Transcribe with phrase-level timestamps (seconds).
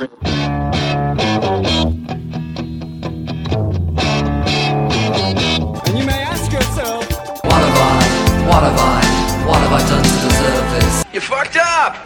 [0.00, 0.08] And
[5.98, 7.06] you may ask yourself,
[7.44, 8.00] What have I,
[8.48, 9.04] what have I,
[9.46, 11.04] what have I done to deserve this?
[11.12, 11.98] You fucked up.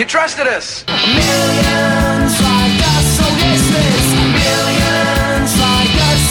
[0.00, 0.84] You trusted us.
[0.88, 6.26] Millions like us, so yes, there's millions like us.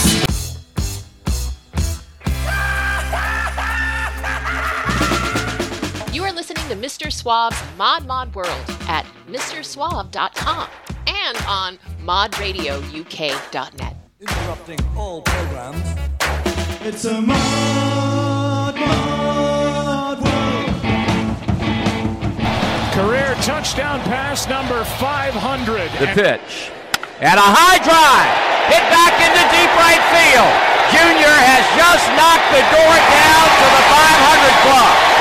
[6.14, 7.08] You are listening to Mr.
[7.08, 10.68] Suave's Mod Mod World at MrSuave.com
[11.28, 13.96] and on modradiouk.net.
[14.22, 15.84] interrupting all programs.
[16.82, 20.24] It's a mod, mod world.
[22.96, 25.92] Career touchdown pass number 500.
[26.00, 26.72] The pitch.
[27.20, 28.34] And a high drive.
[28.72, 30.54] Hit back into deep right field.
[30.96, 35.17] Junior has just knocked the door down to the 500 club.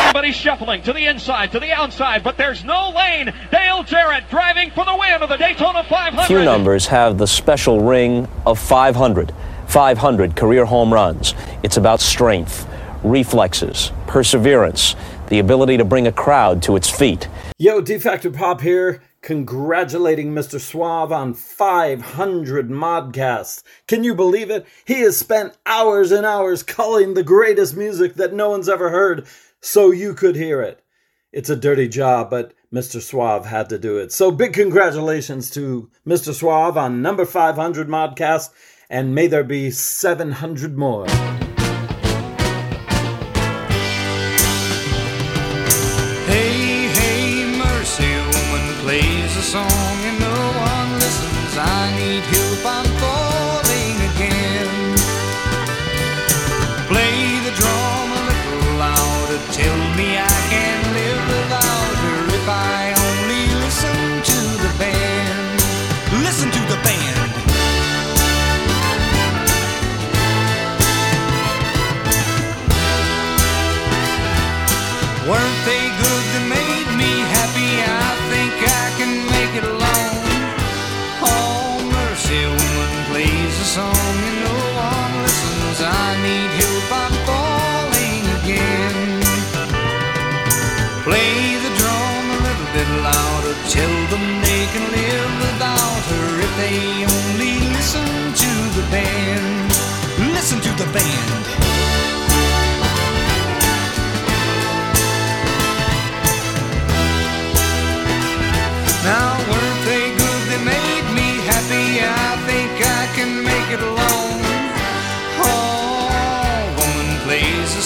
[0.00, 3.32] Everybody shuffling to the inside, to the outside, but there's no lane.
[3.52, 6.26] Dale Jarrett driving for the win of the Daytona 500.
[6.26, 9.32] Few numbers have the special ring of 500.
[9.68, 11.34] 500 career home runs.
[11.62, 12.66] It's about strength,
[13.04, 14.96] reflexes, perseverance,
[15.28, 17.28] the ability to bring a crowd to its feet.
[17.58, 20.58] Yo, D Factor Pop here, congratulating Mr.
[20.58, 23.62] Suave on 500 modcasts.
[23.86, 24.66] Can you believe it?
[24.86, 29.28] He has spent hours and hours culling the greatest music that no one's ever heard
[29.60, 30.82] so you could hear it.
[31.32, 33.00] It's a dirty job, but Mr.
[33.00, 34.12] Suave had to do it.
[34.12, 36.32] So big congratulations to Mr.
[36.32, 38.50] Suave on number 500 modcast,
[38.88, 41.06] and may there be 700 more.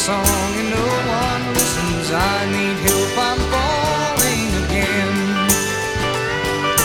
[0.05, 0.87] Song and no
[1.25, 2.13] one listens.
[2.13, 3.13] I need help.
[3.29, 5.15] I'm falling again.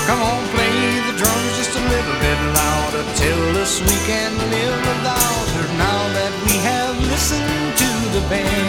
[0.07, 3.03] Come on, play the drums just a little bit louder.
[3.19, 8.68] Tell us we can live without her now that we have listened to the band.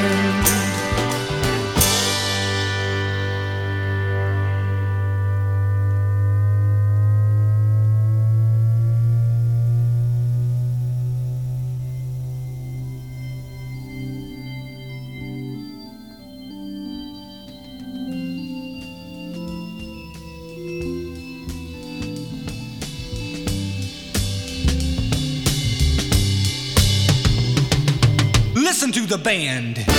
[29.22, 29.89] Band.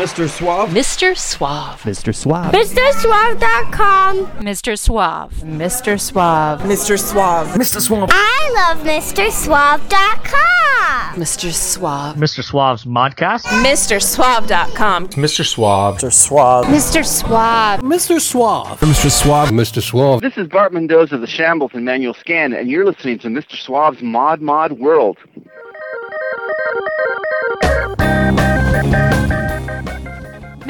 [0.00, 0.26] Mr.
[0.30, 0.70] Suave.
[0.70, 1.14] Mr.
[1.14, 1.82] Suave.
[1.82, 2.14] Mr.
[2.14, 2.54] Suave.
[2.54, 4.26] MrSuave.com.
[4.40, 4.78] Mr.
[4.78, 5.34] Suave.
[5.44, 6.00] Mr.
[6.00, 6.62] Suave.
[6.62, 6.98] Mr.
[6.98, 7.48] Suave.
[7.48, 7.82] Mr.
[7.82, 8.08] Suave.
[8.10, 9.90] I love MrSuave.com.
[11.20, 11.52] Mr.
[11.52, 12.16] Suave.
[12.16, 12.42] Mr.
[12.42, 13.44] Suave's modcast.
[13.44, 15.08] MrSuave.com.
[15.08, 15.44] Mr.
[15.44, 15.98] Suave.
[15.98, 16.10] Mr.
[16.10, 16.64] Suave.
[16.64, 17.04] Mr.
[17.04, 17.80] Suave.
[17.80, 18.18] Mr.
[18.18, 18.80] Suave.
[18.80, 19.10] Mr.
[19.10, 19.50] Suave.
[19.50, 19.82] Mr.
[19.82, 20.22] Suave.
[20.22, 23.54] This is Bart Mendoza the Shambles and Manual Scan, and you're listening to Mr.
[23.54, 25.18] Suave's Mod Mod World.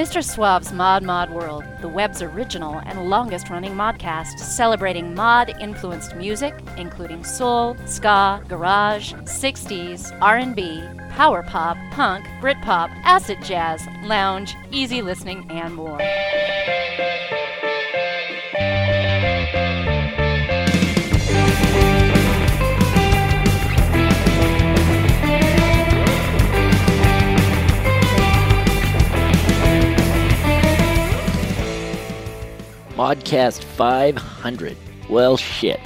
[0.00, 0.24] Mr.
[0.24, 6.58] Suave's Mod Mod World, the web's original and longest running modcast celebrating mod influenced music,
[6.78, 15.46] including soul, ska, garage, 60s, R&B, power pop, punk, Britpop, acid jazz, lounge, easy listening,
[15.50, 15.98] and more.
[33.00, 34.76] Modcast 500.
[35.08, 35.80] Well, shit.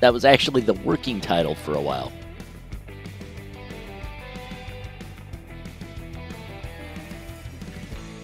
[0.00, 2.12] That was actually the working title for a while.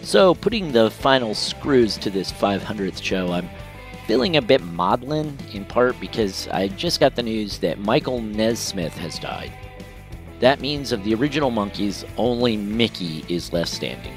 [0.03, 3.49] So, putting the final screws to this 500th show, I'm
[4.07, 8.99] feeling a bit maudlin, in part because I just got the news that Michael Nesmith
[8.99, 9.51] has died.
[10.41, 14.13] That means of the original Monkees, only Mickey is left standing.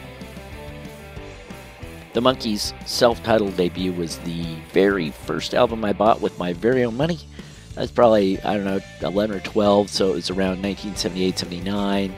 [2.17, 6.83] The Monkees' self titled debut was the very first album I bought with my very
[6.83, 7.19] own money.
[7.77, 12.15] I was probably, I don't know, 11 or 12, so it was around 1978 79.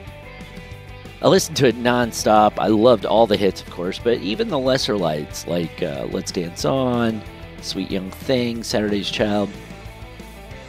[1.21, 2.53] I listened to it nonstop.
[2.59, 6.31] I loved all the hits, of course, but even the lesser lights like uh, Let's
[6.31, 7.21] Dance On,
[7.61, 9.49] Sweet Young Thing, Saturday's Child.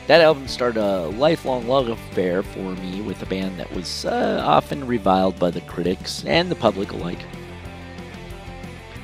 [0.09, 4.43] That album started a lifelong love affair for me with a band that was uh,
[4.45, 7.21] often reviled by the critics and the public alike.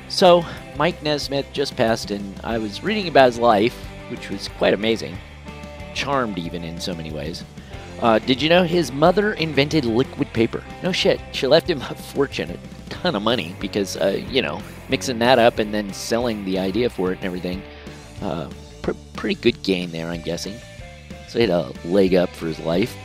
[0.09, 0.45] So,
[0.77, 3.75] Mike Nesmith just passed, and I was reading about his life,
[4.09, 5.17] which was quite amazing.
[5.93, 7.43] Charmed, even in so many ways.
[8.01, 10.63] Uh, did you know his mother invented liquid paper?
[10.83, 11.19] No shit.
[11.33, 15.39] She left him a fortune, a ton of money, because, uh, you know, mixing that
[15.39, 17.61] up and then selling the idea for it and everything.
[18.21, 18.49] Uh,
[18.81, 20.55] pr- pretty good gain there, I'm guessing.
[21.27, 22.95] So he had a leg up for his life,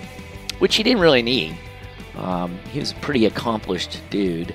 [0.60, 1.56] which he didn't really need.
[2.16, 4.54] Um, he was a pretty accomplished dude.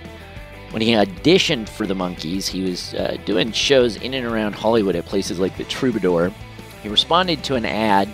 [0.71, 4.95] When he auditioned for the Monkees, he was uh, doing shows in and around Hollywood
[4.95, 6.31] at places like the Troubadour.
[6.83, 8.09] He responded to an ad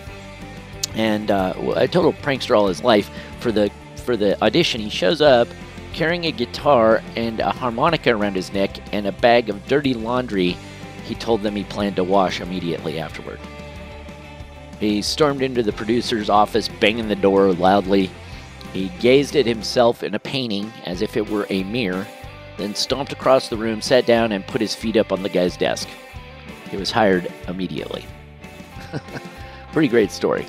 [0.94, 3.10] and uh, a total prankster all his life.
[3.40, 5.48] For the for the audition, he shows up
[5.94, 10.56] carrying a guitar and a harmonica around his neck and a bag of dirty laundry.
[11.04, 13.38] He told them he planned to wash immediately afterward.
[14.80, 18.10] He stormed into the producer's office, banging the door loudly.
[18.72, 22.06] He gazed at himself in a painting as if it were a mirror,
[22.56, 25.56] then stomped across the room, sat down, and put his feet up on the guy's
[25.56, 25.88] desk.
[26.70, 28.04] He was hired immediately.
[29.72, 30.46] Pretty great story.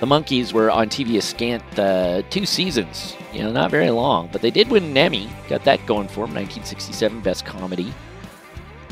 [0.00, 4.28] The Monkees were on TV a scant uh, two seasons, you know, not very long,
[4.32, 5.30] but they did win an Emmy.
[5.48, 7.92] Got that going for him, 1967 Best Comedy.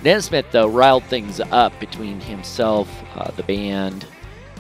[0.05, 4.07] Nesmith, though, riled things up between himself, uh, the band,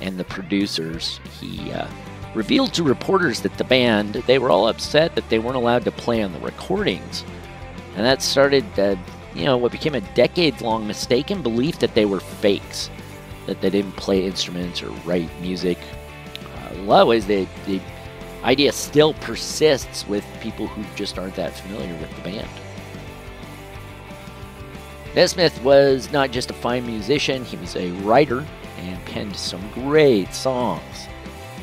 [0.00, 1.20] and the producers.
[1.40, 1.86] He uh,
[2.34, 5.92] revealed to reporters that the band, they were all upset that they weren't allowed to
[5.92, 7.24] play on the recordings.
[7.96, 8.96] And that started, uh,
[9.34, 12.90] you know, what became a decades-long mistaken belief that they were fakes,
[13.46, 15.78] that they didn't play instruments or write music
[16.70, 17.80] a lot of ways, the, the
[18.44, 22.48] idea still persists with people who just aren't that familiar with the band.
[25.14, 28.46] Nesmith was not just a fine musician, he was a writer
[28.78, 31.08] and penned some great songs.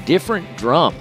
[0.07, 0.95] Different Drum,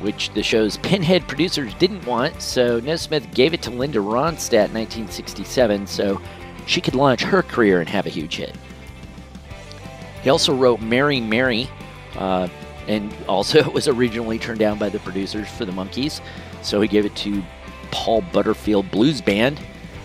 [0.00, 4.74] which the show's pinhead producers didn't want, so Nesmith gave it to Linda Ronstadt in
[4.74, 6.22] 1967 so
[6.66, 8.54] she could launch her career and have a huge hit.
[10.22, 11.68] He also wrote Mary Mary,
[12.14, 12.46] uh,
[12.86, 16.20] and also it was originally turned down by the producers for the Monkees,
[16.62, 17.42] so he gave it to
[17.90, 19.60] Paul Butterfield Blues Band.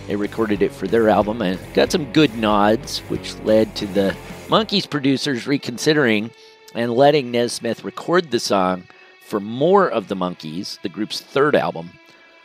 [0.08, 4.16] They recorded it for their album and got some good nods, which led to the
[4.48, 6.32] Monkees producers reconsidering
[6.76, 8.84] and letting Nesmith record the song
[9.26, 11.90] for more of the Monkees, the group's third album,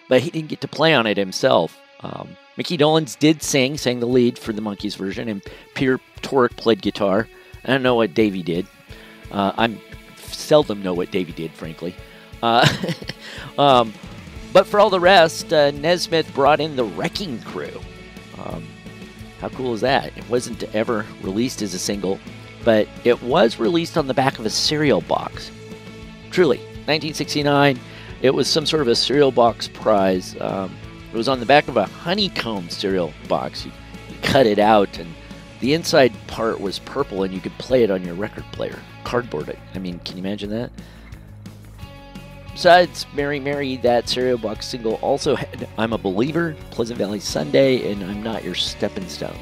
[0.10, 1.78] but he didn't get to play on it himself.
[2.00, 5.44] Um, Mickey Dolenz did sing, sang the lead for the Monkees version, and
[5.76, 7.28] Peter Tork played guitar.
[7.64, 8.66] I don't know what Davey did.
[9.32, 9.80] Uh, I'm
[10.18, 11.96] seldom know what Davey did, frankly.
[12.42, 12.68] Uh,
[13.58, 13.94] um,
[14.52, 17.80] but for all the rest, uh, Nesmith brought in the Wrecking Crew.
[18.38, 18.66] Um,
[19.40, 20.16] how cool is that?
[20.18, 22.20] It wasn't ever released as a single,
[22.64, 25.52] but it was released on the back of a cereal box.
[26.30, 27.80] Truly, 1969,
[28.22, 30.40] it was some sort of a cereal box prize.
[30.40, 30.76] Um,
[31.12, 33.66] it was on the back of a honeycomb cereal box.
[33.66, 33.72] You,
[34.10, 35.14] you cut it out, and
[35.60, 39.58] the inside part was purple, and you could play it on your record player cardboard.
[39.74, 40.72] I mean, can you imagine that?
[42.54, 47.92] Besides Mary Mary, that cereal box single also had I'm a Believer, Pleasant Valley Sunday,
[47.92, 49.38] and I'm Not Your Stepping Stone.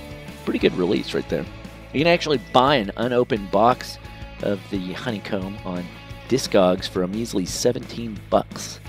[0.45, 1.45] Pretty good release right there.
[1.93, 3.97] You can actually buy an unopened box
[4.43, 5.85] of the Honeycomb on
[6.27, 8.79] Discogs for a measly 17 bucks.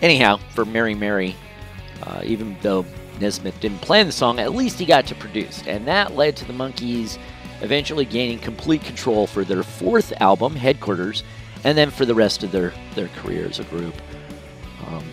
[0.00, 1.36] Anyhow, for Mary Mary,
[2.02, 2.84] uh, even though
[3.20, 6.44] Nesmith didn't plan the song, at least he got to produce, and that led to
[6.44, 7.18] the Monkees
[7.60, 11.22] eventually gaining complete control for their fourth album, Headquarters,
[11.62, 13.94] and then for the rest of their, their career as a group.
[14.88, 15.04] Um,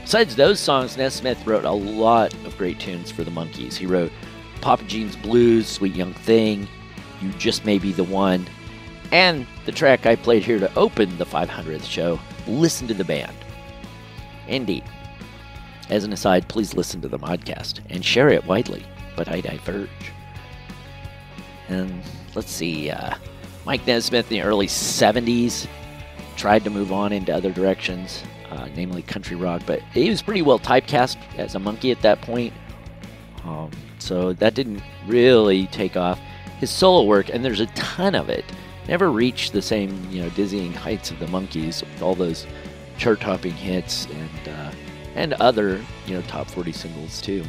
[0.00, 3.74] besides those songs, Nesmith wrote a lot of great tunes for the Monkees.
[3.74, 4.10] He wrote
[4.60, 6.68] Papa Gene's Blues, Sweet Young Thing,
[7.20, 8.46] You Just May Be the One,
[9.12, 13.34] and the track I played here to open the 500th show, Listen to the Band.
[14.46, 14.84] Indeed.
[15.90, 18.84] As an aside, please listen to the podcast and share it widely,
[19.16, 19.88] but I diverge.
[21.68, 22.02] And
[22.34, 23.14] let's see, uh,
[23.64, 25.66] Mike Nesmith in the early 70s
[26.36, 30.42] tried to move on into other directions, uh, namely country rock, but he was pretty
[30.42, 32.52] well typecast as a monkey at that point.
[33.44, 36.18] Um, so that didn't really take off.
[36.58, 38.44] His solo work, and there's a ton of it,
[38.88, 42.46] never reached the same you know dizzying heights of the Monkees with all those
[42.96, 44.72] chart-topping hits and uh,
[45.14, 47.44] and other you know top 40 singles too.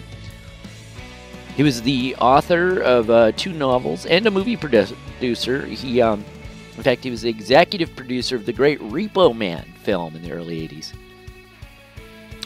[1.55, 5.65] He was the author of uh, two novels and a movie producer.
[5.65, 6.23] He, um,
[6.77, 10.31] in fact, he was the executive producer of the great Repo Man film in the
[10.31, 10.93] early 80s.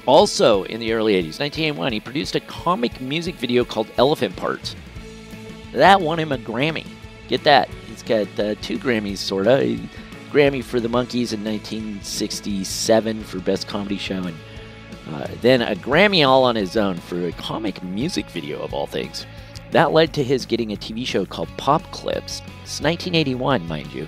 [0.06, 4.76] Also, in the early 80s, 1981, he produced a comic music video called Elephant Parts.
[5.72, 6.86] That won him a Grammy.
[7.30, 7.70] Get that.
[7.88, 9.62] He's got uh, two Grammys, sort of.
[10.30, 14.36] Grammy for the Monkees in 1967 for Best Comedy Show, and
[15.12, 18.88] uh, then a Grammy all on his own for a comic music video of all
[18.88, 19.26] things.
[19.72, 22.42] That led to his getting a TV show called Pop Clips.
[22.64, 24.08] It's 1981, mind you.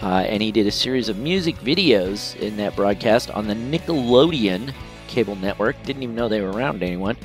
[0.00, 4.72] Uh, and he did a series of music videos in that broadcast on the Nickelodeon
[5.08, 5.82] cable network.
[5.82, 7.16] Didn't even know they were around anyone.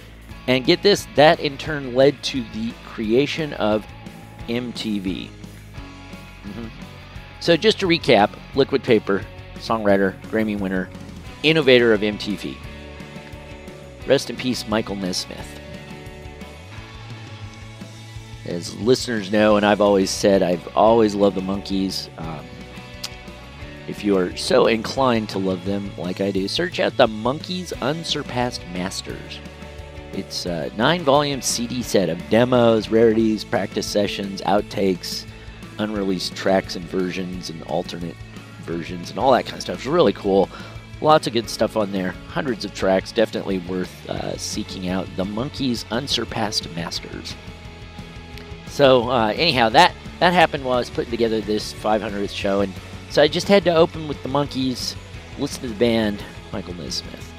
[0.48, 3.86] And get this, that in turn led to the creation of
[4.48, 5.30] MTV.
[6.44, 6.68] Mm-hmm.
[7.40, 9.24] So, just to recap Liquid Paper,
[9.56, 10.90] songwriter, Grammy winner,
[11.44, 12.56] innovator of MTV.
[14.08, 15.60] Rest in peace, Michael Nesmith.
[18.46, 22.10] As listeners know, and I've always said, I've always loved the Monkees.
[22.20, 22.46] Um,
[23.88, 27.74] if you are so inclined to love them like I do, search out the Monkees
[27.82, 29.40] Unsurpassed Masters.
[30.14, 35.26] It's a nine volume CD set of demos, rarities, practice sessions, outtakes,
[35.80, 38.16] unreleased tracks and versions, and alternate
[38.62, 39.78] versions, and all that kind of stuff.
[39.78, 40.50] It's really cool.
[41.02, 42.12] Lots of good stuff on there.
[42.28, 43.12] Hundreds of tracks.
[43.12, 45.08] Definitely worth uh, seeking out.
[45.18, 47.36] The Monkees Unsurpassed Masters.
[48.68, 52.74] So, uh, anyhow, that, that happened while I was putting together this 500th show, and
[53.14, 54.96] so I just had to open with the Monkeys,
[55.38, 57.32] listen to the band, Michael Nesmith.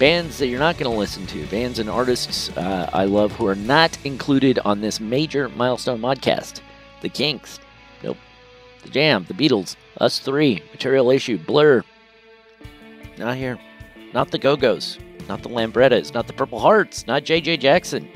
[0.00, 3.46] Bands that you're not going to listen to, bands and artists uh, I love who
[3.46, 6.62] are not included on this major milestone modcast.
[7.00, 7.60] The Kinks,
[8.02, 8.16] nope.
[8.82, 11.84] The Jam, The Beatles, Us Three, Material Issue, Blur.
[13.18, 13.56] Not here.
[14.12, 18.08] Not the Go Go's, not the Lambrettas, not the Purple Hearts, not JJ Jackson.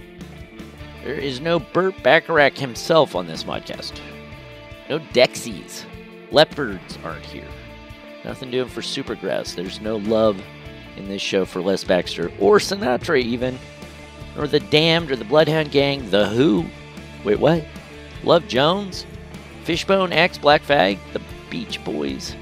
[1.04, 4.00] There is no Burt Bacharach himself on this podcast.
[4.92, 5.86] No Dexys.
[6.32, 7.48] Leopards aren't here.
[8.26, 9.54] Nothing doing for Supergrass.
[9.54, 10.38] There's no love
[10.98, 13.58] in this show for Les Baxter or Sinatra, even.
[14.36, 16.10] Or the Damned or the Bloodhound Gang.
[16.10, 16.66] The Who.
[17.24, 17.64] Wait, what?
[18.22, 19.06] Love Jones?
[19.64, 20.98] Fishbone X Black Flag?
[21.14, 22.36] The Beach Boys?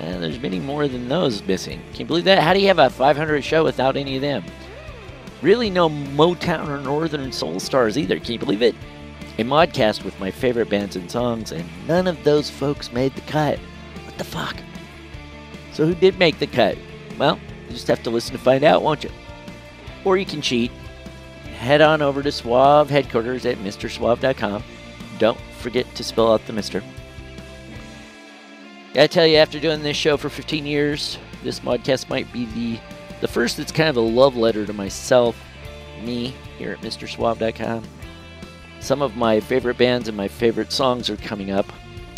[0.00, 1.80] And there's many more than those missing.
[1.92, 2.42] Can you believe that?
[2.42, 4.42] How do you have a 500 show without any of them?
[5.40, 8.18] Really, no Motown or Northern Soul stars either.
[8.18, 8.74] Can you believe it?
[9.38, 13.20] A modcast with my favorite bands and songs, and none of those folks made the
[13.22, 13.58] cut.
[14.04, 14.56] What the fuck?
[15.72, 16.76] So, who did make the cut?
[17.18, 19.10] Well, you just have to listen to find out, won't you?
[20.04, 20.72] Or you can cheat.
[21.56, 24.64] Head on over to Suave headquarters at MrSuave.com.
[25.18, 26.82] Don't forget to spell out the Mister.
[28.94, 32.80] Gotta tell you, after doing this show for 15 years, this modcast might be the
[33.20, 35.36] the first that's kind of a love letter to myself,
[36.02, 37.84] me, here at MrSuave.com.
[38.80, 41.66] Some of my favorite bands and my favorite songs are coming up,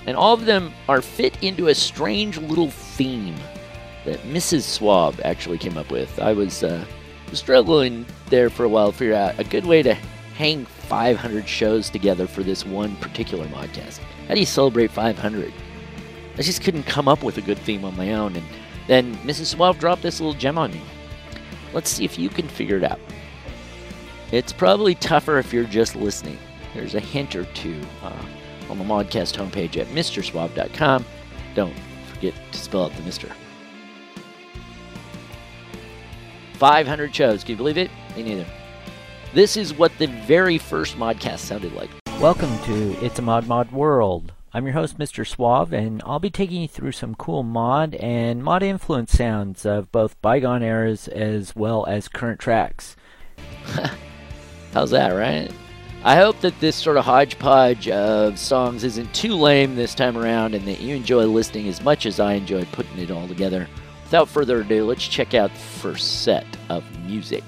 [0.06, 3.36] and all of them are fit into a strange little theme
[4.04, 4.62] that Mrs.
[4.62, 6.18] Suave actually came up with.
[6.18, 6.84] I was uh,
[7.32, 9.94] struggling there for a while to figure out a good way to
[10.36, 13.98] hang 500 shows together for this one particular podcast.
[14.28, 15.52] How do you celebrate 500?
[16.38, 18.46] I just couldn't come up with a good theme on my own, and
[18.86, 19.46] then Mrs.
[19.46, 20.80] Suave dropped this little gem on me.
[21.72, 23.00] Let's see if you can figure it out.
[24.32, 26.38] It's probably tougher if you're just listening.
[26.74, 28.24] There's a hint or two uh,
[28.68, 31.04] on the Modcast homepage at MrSuave.com.
[31.54, 31.74] Don't
[32.12, 33.28] forget to spell out the Mister.
[36.54, 37.42] 500 shows.
[37.42, 37.90] Can you believe it?
[38.14, 38.46] Me neither.
[39.34, 41.90] This is what the very first Modcast sounded like.
[42.20, 44.32] Welcome to It's a Mod Mod World.
[44.52, 45.26] I'm your host, Mr.
[45.26, 49.92] Suave, and I'll be taking you through some cool mod and mod influence sounds of
[49.92, 52.96] both bygone eras as well as current tracks.
[54.74, 55.52] How's that, right?
[56.02, 60.54] I hope that this sort of hodgepodge of songs isn't too lame this time around
[60.54, 63.68] and that you enjoy listening as much as I enjoyed putting it all together.
[64.04, 67.44] Without further ado, let's check out the first set of music.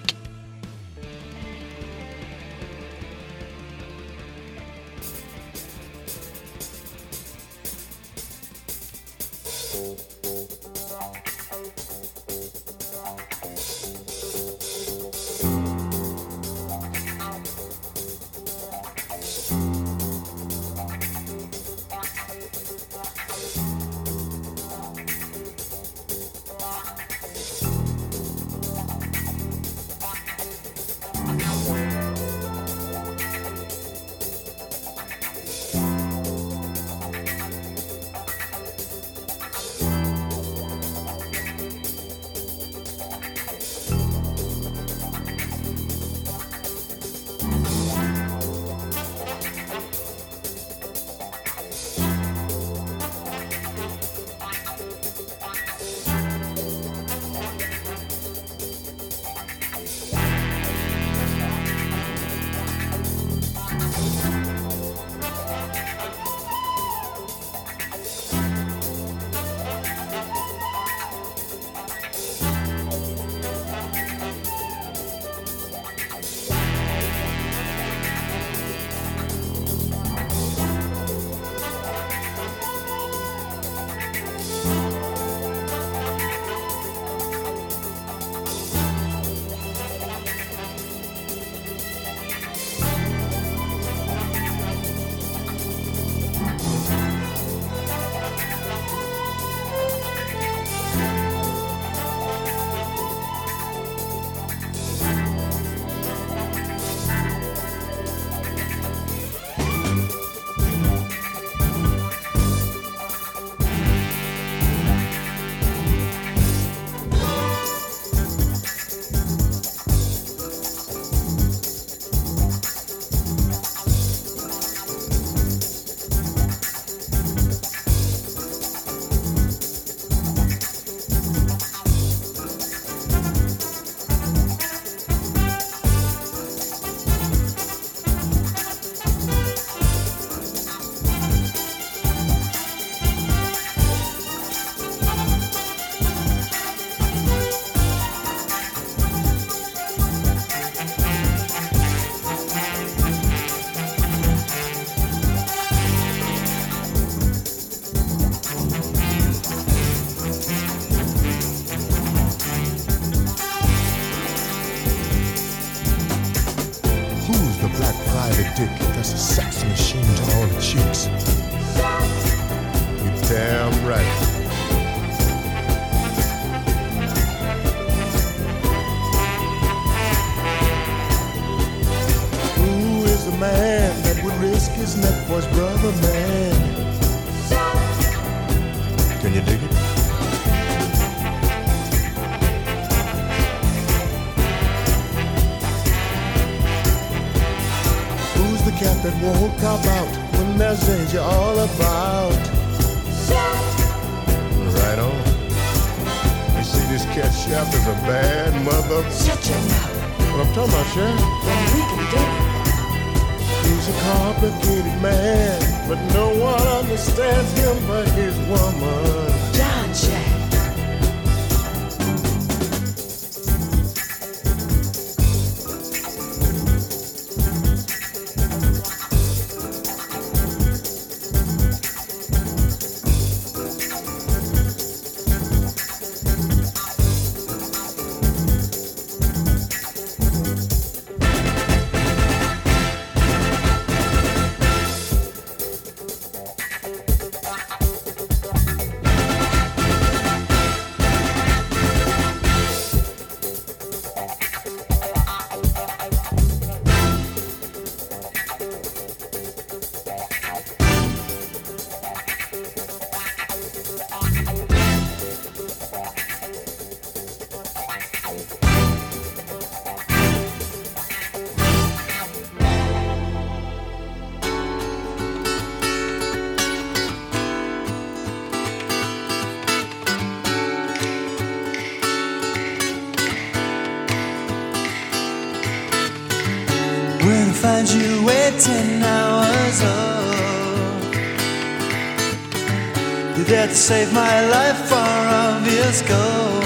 [293.75, 296.61] Save my life for obvious goal.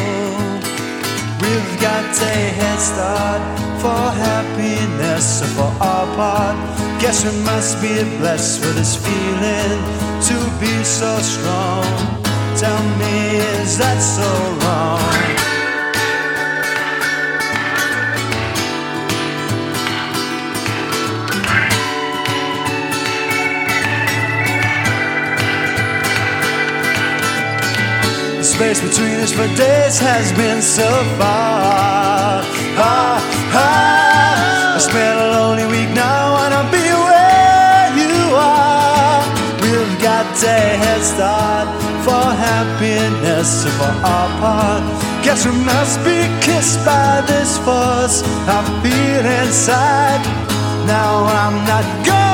[1.41, 3.43] We've got a head start
[3.81, 6.57] for happiness, so for our part.
[7.01, 9.79] Guess we must be blessed with this feeling
[10.29, 11.85] to be so strong.
[12.57, 14.29] Tell me, is that so
[14.67, 15.46] wrong?
[28.57, 30.89] Space between us for days has been so
[31.19, 32.41] far.
[32.81, 33.21] Ah,
[33.53, 34.77] ah.
[34.77, 39.21] I spent a lonely week now, wanna be where you are.
[39.61, 40.25] We've got
[40.57, 41.69] a head start
[42.01, 44.83] for happiness and for our part.
[45.23, 48.17] Guess we must be kissed by this force
[48.57, 50.23] I feel inside.
[50.89, 52.26] Now I'm not going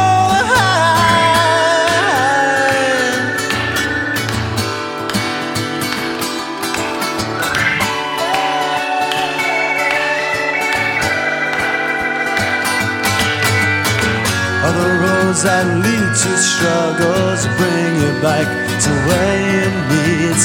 [15.43, 18.47] that lead to struggles bring you back
[18.79, 20.39] to where you need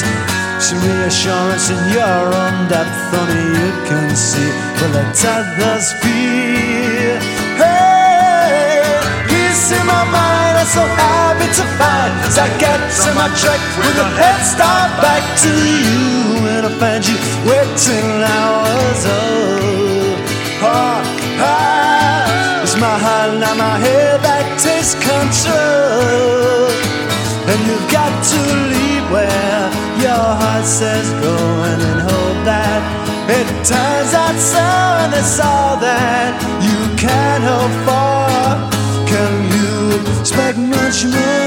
[0.58, 2.90] some reassurance in your own depth.
[3.14, 4.50] Only you can see
[4.82, 7.14] will let others feel.
[7.62, 8.98] Hey,
[9.30, 10.58] peace in my mind.
[10.58, 14.90] I'm so happy to find as I get to my track with a head start
[14.98, 17.14] back to you, and I find you
[17.46, 19.02] waiting hours.
[19.06, 20.18] Oh,
[20.66, 20.98] oh,
[21.38, 21.77] it's
[22.80, 26.70] my heart, not my head that takes control.
[27.50, 28.40] And you've got to
[28.72, 29.62] leave where
[30.04, 31.34] your heart says go
[31.68, 32.80] and then hold that.
[33.28, 34.66] It turns out so,
[35.02, 38.28] and that's all that you can hope for.
[39.10, 41.37] Can you expect much more?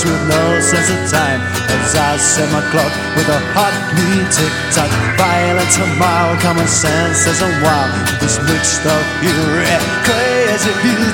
[0.00, 1.40] Wise with no sense of time.
[1.68, 4.90] As I set my clock with a heartbeat tick-tock.
[5.16, 9.66] Violent tomorrow, common sense says I'm wild This mixed up fury,
[10.04, 11.10] crazy beauty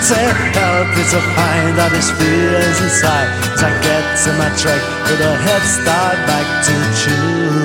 [0.55, 3.29] Help me to find out these feelings inside.
[3.55, 6.75] As I get to my track with a head start back to
[7.11, 7.56] you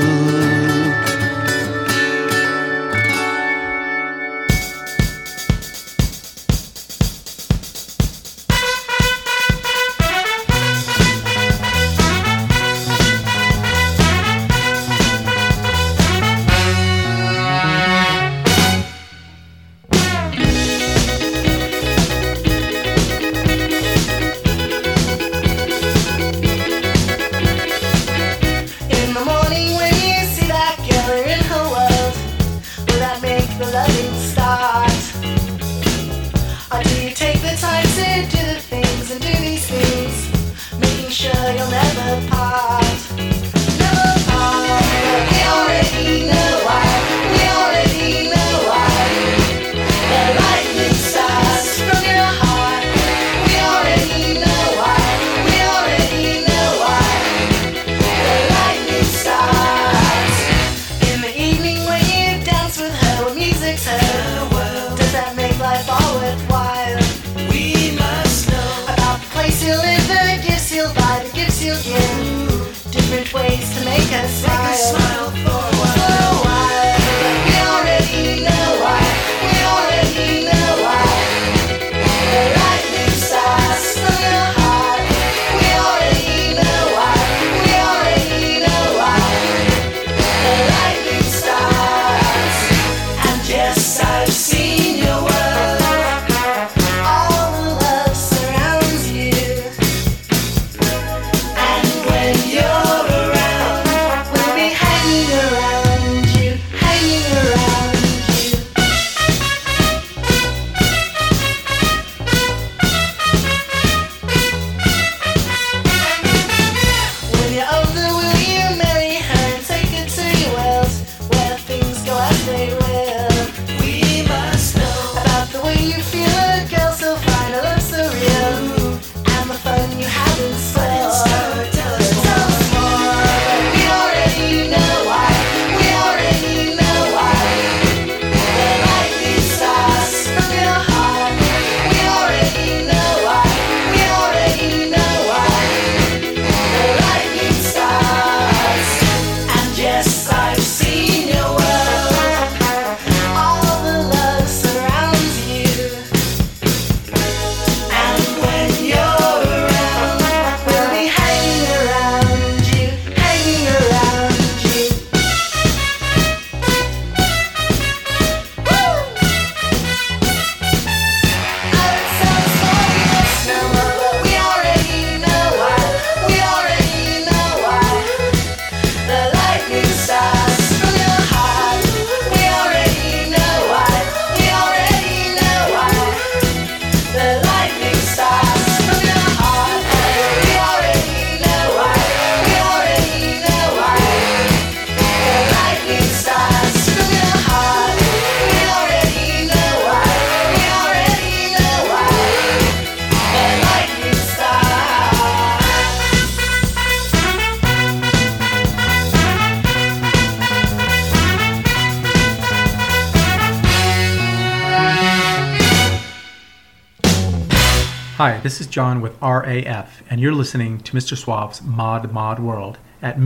[218.22, 221.18] Hi, this is John with RAF, and you're listening to Mr.
[221.18, 223.18] Suave's Mod Mod World at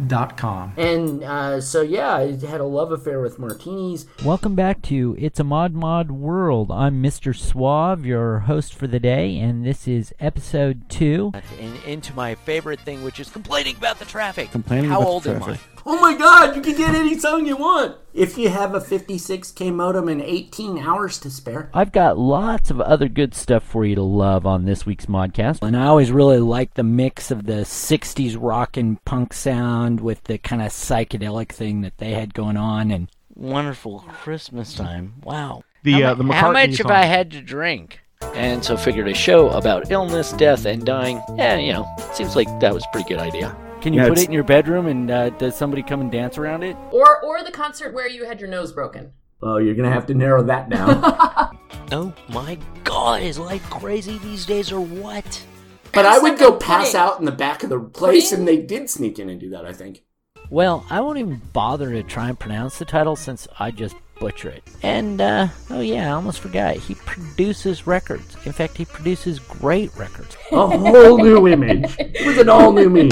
[0.00, 0.74] MrSuave.com.
[0.76, 4.06] And uh, so, yeah, I had a love affair with martinis.
[4.24, 6.70] Welcome back to It's a Mod Mod World.
[6.70, 7.36] I'm Mr.
[7.36, 11.32] Suave, your host for the day, and this is episode two.
[11.60, 14.50] And into my favorite thing, which is complaining about the traffic.
[14.50, 15.46] Complaining How about old the am I?
[15.46, 15.66] traffic.
[15.86, 19.72] Oh my god, you can get any song you want if you have a 56k
[19.72, 21.70] modem and 18 hours to spare.
[21.72, 25.62] I've got lots of other good stuff for you to love on this week's modcast.
[25.62, 30.22] And I always really like the mix of the 60s rock and punk sound with
[30.24, 32.92] the kind of psychedelic thing that they had going on.
[32.92, 35.14] And Wonderful Christmas time.
[35.24, 35.64] Wow.
[35.82, 36.90] The, how, uh, mu- the how McCartney much have.
[36.90, 38.00] I had to drink?
[38.34, 41.22] And so figured a show about illness, death, and dying.
[41.36, 43.56] Yeah, you know, seems like that was a pretty good idea.
[43.80, 46.12] Can you Yeah, put it's- it in your bedroom and uh, does somebody come and
[46.12, 46.76] dance around it?
[46.90, 49.12] Or or the concert where you had your nose broken.
[49.42, 51.56] Oh, you're gonna have to narrow that down.
[51.92, 55.44] Oh my god, is life crazy these days or what?
[55.92, 56.66] But I would go Pudding.
[56.66, 59.50] pass out in the back of the place, and they did sneak in and do
[59.50, 59.64] that.
[59.64, 60.02] I think.
[60.50, 64.48] Well, I won't even bother to try and pronounce the title since I just butcher
[64.50, 64.64] it.
[64.82, 66.74] And, uh, oh yeah, I almost forgot.
[66.76, 68.36] He produces records.
[68.44, 70.36] In fact, he produces great records.
[70.50, 71.96] A whole new image.
[72.00, 73.08] It was an all new me.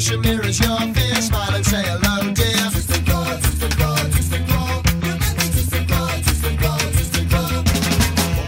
[0.00, 1.20] Every mirrors your fear.
[1.20, 2.46] Smile say hello, dear.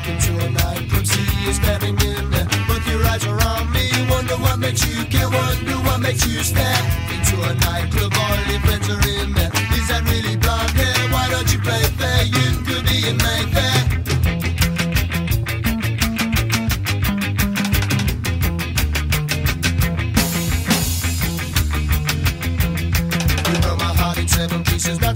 [0.07, 2.31] Into a night club, see you standing in.
[2.69, 3.91] Both your eyes are on me.
[4.09, 5.03] Wonder what makes you.
[5.29, 8.13] Wonder what makes you into a nightclub.
[8.15, 9.51] All your friends are in there.
[9.75, 10.37] Is that really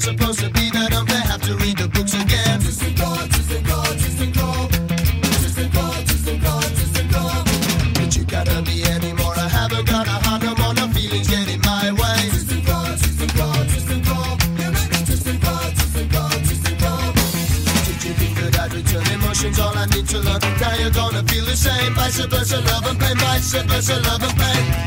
[0.05, 1.25] supposed to be that up there.
[1.33, 2.61] Have to read the books again.
[7.95, 8.25] But you
[8.85, 9.35] anymore.
[9.37, 10.07] I haven't got
[10.93, 12.21] feelings get in my way.
[17.89, 19.59] Did you think that I'd return emotions?
[19.59, 20.41] All I need to learn.
[20.61, 21.95] Now you're gonna feel the same.
[21.95, 23.17] Vice versa, love and pain.
[23.17, 24.84] Vice versa, love and pain.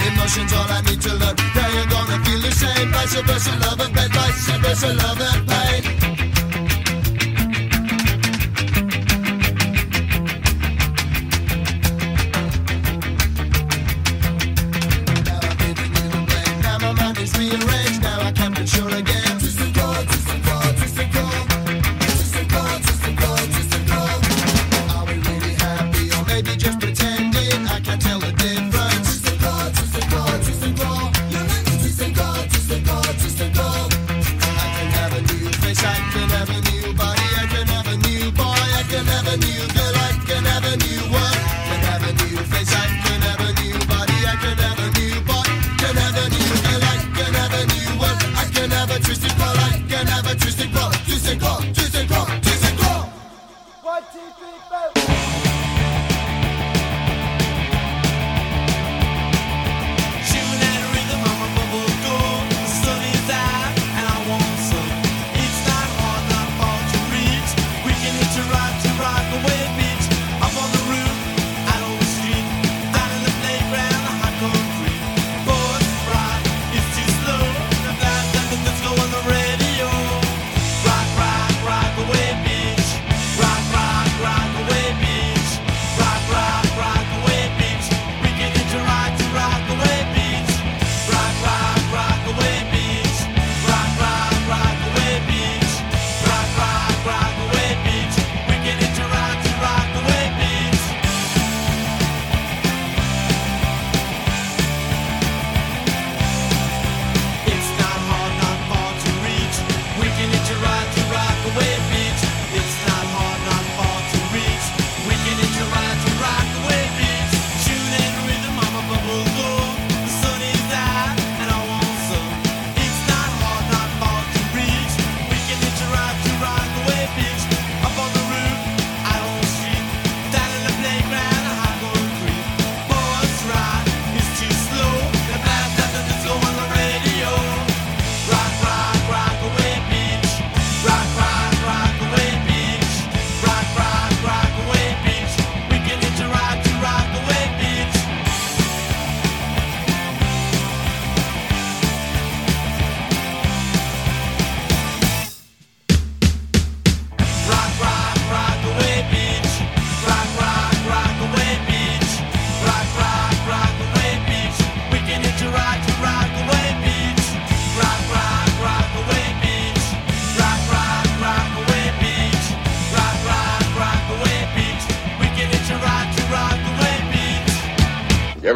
[0.00, 0.52] Emotions?
[0.52, 1.36] All I need to learn.
[1.54, 2.92] Now you're gonna feel the same.
[2.92, 4.10] Vice versa, love and pain.
[4.10, 5.91] Vice versa, love and pain.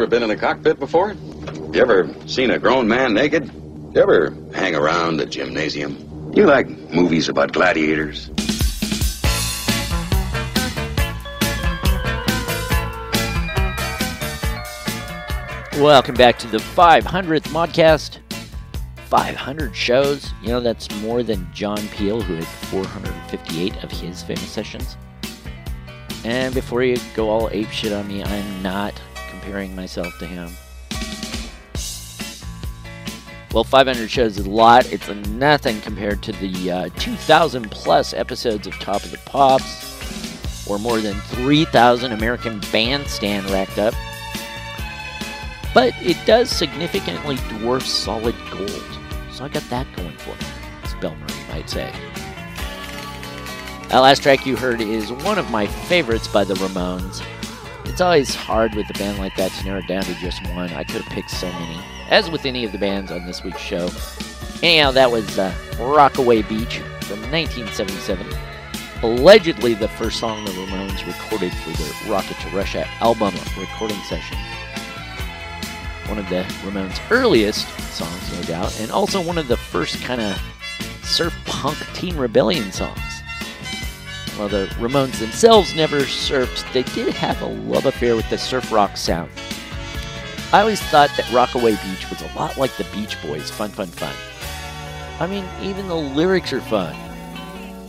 [0.09, 1.13] Been in a cockpit before?
[1.73, 3.51] You ever seen a grown man naked?
[3.93, 6.31] You ever hang around a gymnasium?
[6.33, 8.29] You like movies about gladiators?
[15.77, 18.19] Welcome back to the 500th Modcast.
[19.07, 20.31] 500 shows.
[20.41, 24.97] You know, that's more than John Peel, who had 458 of his famous sessions.
[26.23, 28.93] And before you go all ape shit on me, I'm not
[29.47, 30.49] comparing myself to him.
[33.53, 34.91] Well, 500 shows is a lot.
[34.91, 40.77] It's nothing compared to the uh, 2,000 plus episodes of Top of the Pops, or
[40.77, 43.93] more than 3,000 American Bandstand racked up.
[45.73, 48.99] But it does significantly dwarf Solid Gold.
[49.31, 50.51] So I got that going for me,
[50.83, 51.89] as Bill Murray might say.
[53.87, 57.23] That last track you heard is one of my favorites by the Ramones.
[57.97, 60.69] It's always hard with a band like that to narrow it down to just one.
[60.69, 61.81] I could have picked so many,
[62.11, 63.89] as with any of the bands on this week's show.
[64.61, 68.27] Anyhow, that was uh, Rockaway Beach from 1977.
[69.01, 74.37] Allegedly the first song the Ramones recorded for their Rocket to Russia album recording session
[76.05, 80.21] one of the Ramones' earliest songs, no doubt, and also one of the first kind
[80.21, 80.39] of
[81.01, 83.16] surf punk teen rebellion songs.
[84.37, 88.71] While the Ramones themselves never surfed, they did have a love affair with the surf
[88.71, 89.31] rock sound.
[90.53, 93.87] I always thought that Rockaway Beach was a lot like the Beach Boys, fun, fun,
[93.87, 94.13] fun.
[95.19, 96.95] I mean, even the lyrics are fun.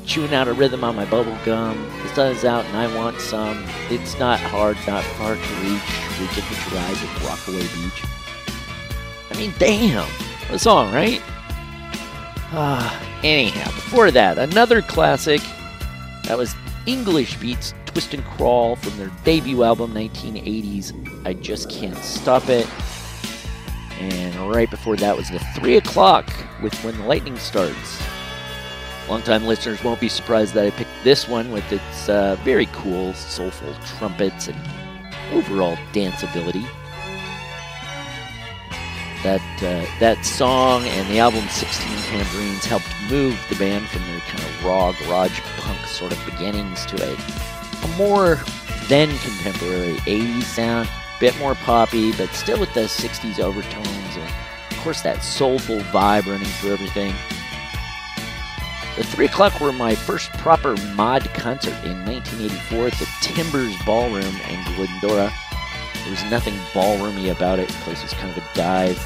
[0.06, 1.76] Chewing out a rhythm on my bubble gum.
[2.02, 3.62] The sun is out and I want some.
[3.90, 6.18] It's not hard, not far to reach.
[6.18, 8.04] We get to ride with Rockaway Beach.
[9.30, 10.08] I mean, damn.
[10.46, 11.20] What a song, right?
[12.50, 15.42] Ah, anyhow, before that, another classic.
[16.28, 21.26] That was English Beats Twist and Crawl from their debut album, 1980s.
[21.26, 22.68] I Just Can't Stop It.
[23.98, 26.30] And right before that was the 3 o'clock
[26.62, 28.02] with When the Lightning Starts.
[29.08, 33.14] Longtime listeners won't be surprised that I picked this one with its uh, very cool,
[33.14, 34.58] soulful trumpets and
[35.32, 36.68] overall danceability.
[39.22, 44.20] That uh, that song and the album 16 Tambourines helped move the band from their
[44.20, 47.16] kind of raw garage punk sort of beginnings to a,
[47.84, 48.38] a more
[48.86, 50.88] then contemporary 80s sound,
[51.20, 54.30] bit more poppy, but still with the 60s overtones and
[54.70, 57.14] of course that soulful vibe running through everything.
[58.96, 64.24] The 3 o'clock were my first proper mod concert in 1984 at the Timbers Ballroom
[64.24, 65.32] in Glendora.
[66.08, 67.68] There was nothing ballroomy about it.
[67.68, 68.98] The place was kind of a dive.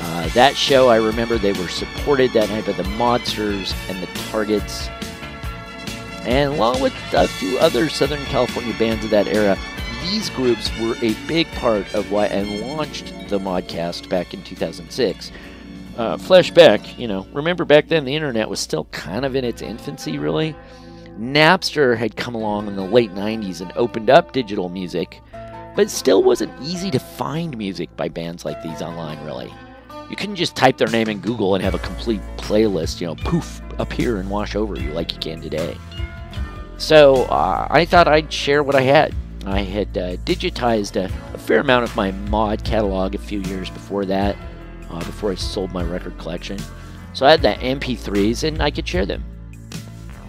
[0.00, 4.06] Uh, that show, I remember they were supported that night by the Monsters and the
[4.30, 4.88] Targets.
[6.22, 9.58] And along with a few other Southern California bands of that era,
[10.02, 15.32] these groups were a big part of why I launched the Modcast back in 2006
[15.98, 19.60] uh, flashback, you know, remember back then the internet was still kind of in its
[19.60, 20.54] infancy, really.
[21.18, 25.20] Napster had come along in the late 90s and opened up digital music,
[25.78, 29.48] but it still wasn't easy to find music by bands like these online, really.
[30.10, 33.14] You couldn't just type their name in Google and have a complete playlist, you know,
[33.14, 35.76] poof, appear and wash over you like you can today.
[36.78, 39.14] So uh, I thought I'd share what I had.
[39.46, 43.70] I had uh, digitized a, a fair amount of my mod catalog a few years
[43.70, 44.36] before that
[44.90, 46.58] uh, before I sold my record collection.
[47.14, 49.22] So I had the MP3s and I could share them.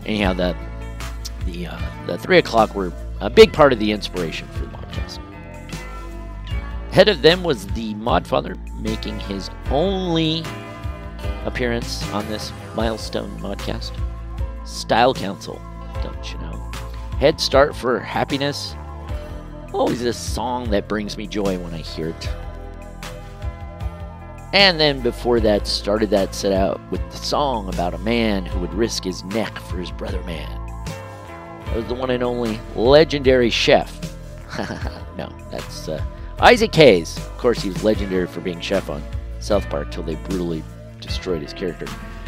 [0.06, 0.56] Anyhow, the
[1.48, 5.20] the uh, the three o'clock were a big part of the inspiration for the Modcast.
[6.92, 10.44] Head of them was the Modfather, making his only
[11.46, 13.92] appearance on this milestone Modcast.
[14.66, 15.62] Style Council,
[16.02, 16.72] don't you know?
[17.20, 18.76] Head Start for Happiness.
[19.72, 22.30] Always a song that brings me joy when I hear it.
[24.52, 28.60] And then before that, started that set out with the song about a man who
[28.62, 30.50] would risk his neck for his brother man.
[31.66, 33.96] That was the one and only legendary chef.
[35.18, 36.04] no, that's uh,
[36.42, 37.18] Isaac Hayes.
[37.18, 39.04] Of course, he was legendary for being chef on
[39.40, 40.64] South Park till they brutally
[41.02, 41.86] destroyed his character.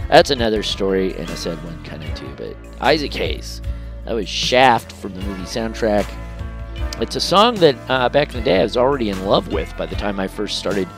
[0.10, 2.34] That's another story and a sad one, kind of too.
[2.36, 3.62] But Isaac Hayes,
[4.06, 6.06] that was Shaft from the movie soundtrack.
[7.00, 9.76] It's a song that uh, back in the day I was already in love with
[9.78, 10.90] by the time I first started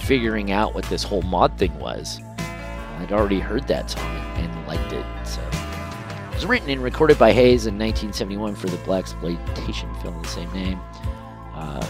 [0.00, 2.20] figuring out what this whole mod thing was.
[2.98, 5.06] I'd already heard that song and liked it.
[5.24, 10.22] So it was written and recorded by Hayes in 1971 for the blaxploitation film of
[10.24, 10.80] the same name.
[11.54, 11.86] Uh,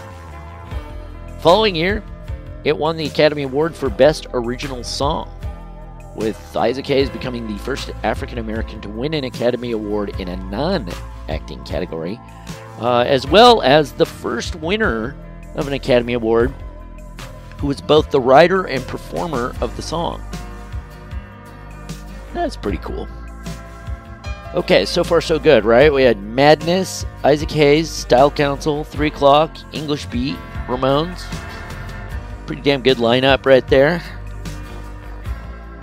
[1.47, 2.03] following year,
[2.65, 5.31] it won the Academy Award for Best Original Song,
[6.17, 10.37] with Isaac Hayes becoming the first African American to win an Academy Award in a
[10.37, 12.19] non-acting category,
[12.81, 15.15] uh, as well as the first winner
[15.55, 16.53] of an Academy Award,
[17.59, 20.21] who was both the writer and performer of the song.
[22.35, 23.07] That's pretty cool.
[24.53, 25.93] Okay, so far so good, right?
[25.93, 30.37] We had Madness, Isaac Hayes, Style Council, 3 O'Clock, English Beat,
[30.67, 31.25] Ramones.
[32.47, 34.03] Pretty damn good lineup right there.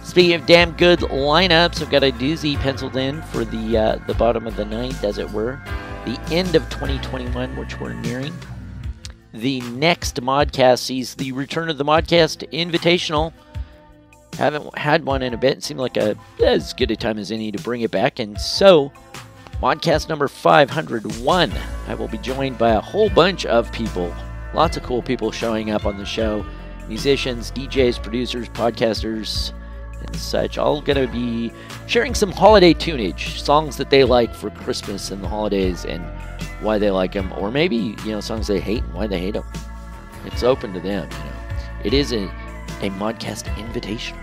[0.04, 4.14] Speaking of damn good lineups, I've got a doozy penciled in for the uh, the
[4.14, 5.62] bottom of the ninth, as it were,
[6.06, 8.34] the end of 2021, which we're nearing.
[9.34, 13.34] The next Modcast sees the return of the Modcast Invitational.
[14.38, 15.58] Haven't had one in a bit.
[15.58, 18.40] It seemed like a as good a time as any to bring it back, and
[18.40, 18.92] so
[19.62, 21.52] Modcast number 501.
[21.88, 24.14] I will be joined by a whole bunch of people.
[24.54, 26.46] Lots of cool people showing up on the show
[26.88, 29.54] musicians, DJs, producers, podcasters,
[30.06, 30.58] and such.
[30.58, 31.52] All going to be
[31.88, 36.04] sharing some holiday tunage, songs that they like for Christmas and the holidays, and
[36.62, 39.34] why they like them, or maybe you know songs they hate and why they hate
[39.34, 39.46] them.
[40.26, 41.10] It's open to them.
[41.10, 41.34] You know,
[41.84, 42.26] it is a
[42.82, 44.18] a Modcast invitation.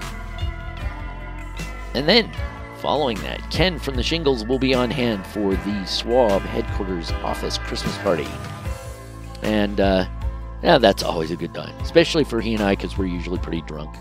[1.95, 2.31] And then,
[2.79, 7.59] following that, Ken from the Shingles will be on hand for the Suave headquarters office
[7.59, 8.29] Christmas party.
[9.43, 10.07] And, uh,
[10.63, 13.63] yeah, that's always a good time, especially for he and I because we're usually pretty
[13.63, 13.95] drunk.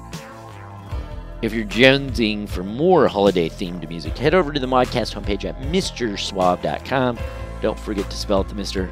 [1.41, 5.57] If you're jonesing for more holiday themed music, head over to the Modcast homepage at
[5.61, 7.17] MrSuave.com.
[7.61, 8.91] Don't forget to spell out the Mister.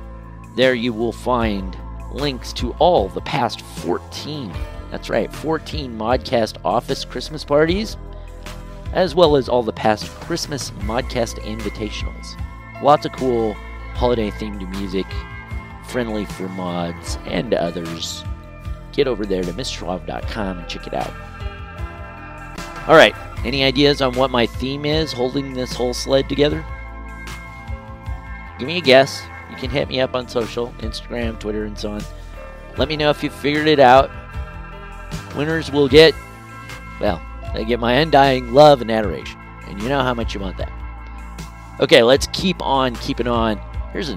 [0.55, 1.77] There you will find
[2.11, 4.53] links to all the past 14,
[4.89, 7.97] that's right, 14 Modcast office Christmas parties,
[8.93, 12.41] as well as all the past Christmas Modcast invitationals.
[12.81, 13.53] Lots of cool
[13.93, 15.05] holiday themed music,
[15.89, 18.23] friendly for mods and others.
[18.91, 21.13] Get over there to MrSuave.com and check it out.
[22.87, 23.15] All right,
[23.45, 26.65] any ideas on what my theme is holding this whole sled together?
[28.57, 29.23] Give me a guess.
[29.51, 32.01] You can hit me up on social Instagram, Twitter, and so on.
[32.77, 34.09] Let me know if you figured it out.
[35.35, 36.13] Winners will get,
[36.99, 37.21] well,
[37.53, 39.39] they get my undying love and adoration.
[39.67, 40.71] And you know how much you want that.
[41.79, 43.57] Okay, let's keep on keeping on.
[43.91, 44.09] Here's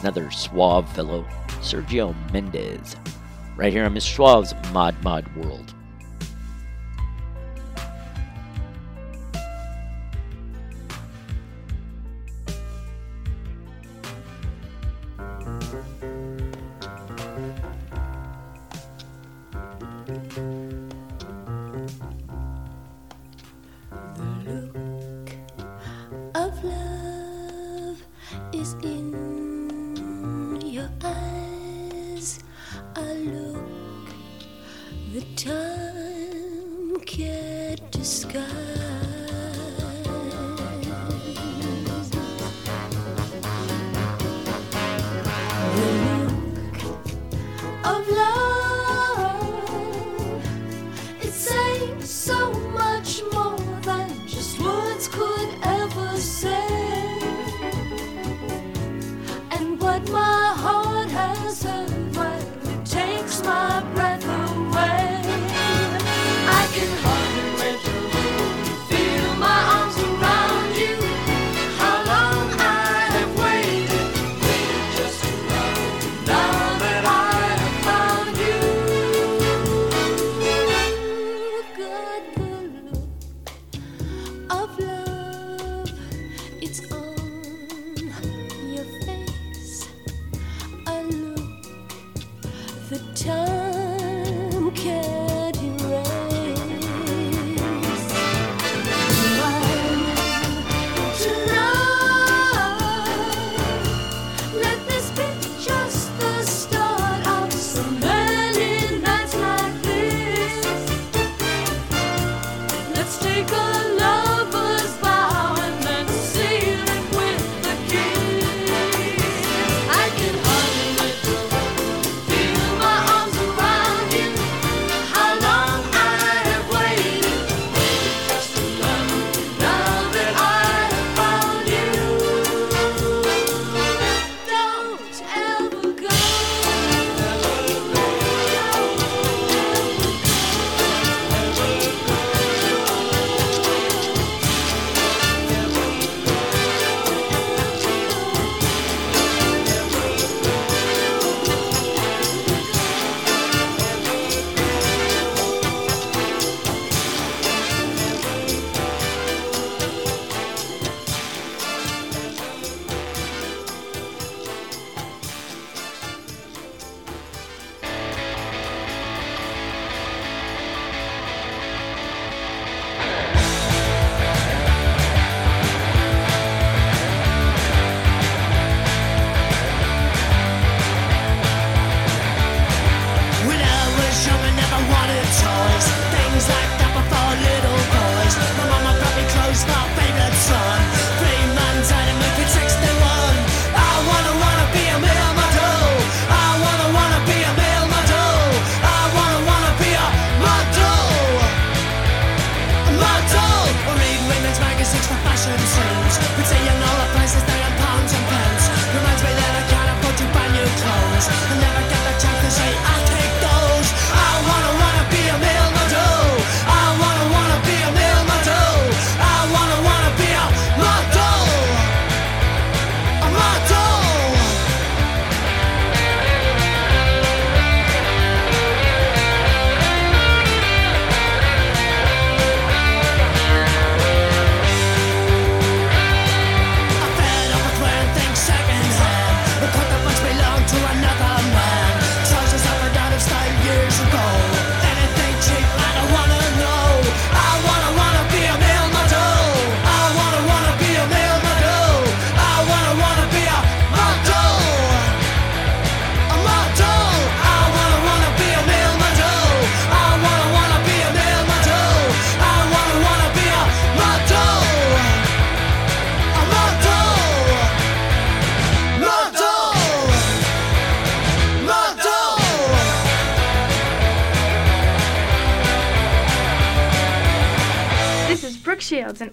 [0.00, 1.24] another suave fellow,
[1.60, 2.96] Sergio Mendes,
[3.56, 4.16] right here on Mr.
[4.16, 5.74] Suave's Mod Mod World.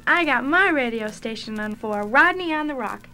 [0.08, 3.10] I got my radio station on for Rodney on the Rock.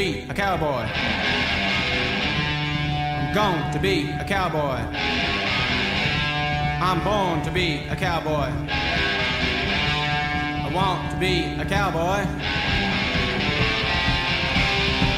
[0.00, 0.86] be a cowboy.
[3.18, 4.78] I'm going to be a cowboy.
[6.86, 8.48] I'm born to be a cowboy.
[10.64, 12.24] I want to be a cowboy.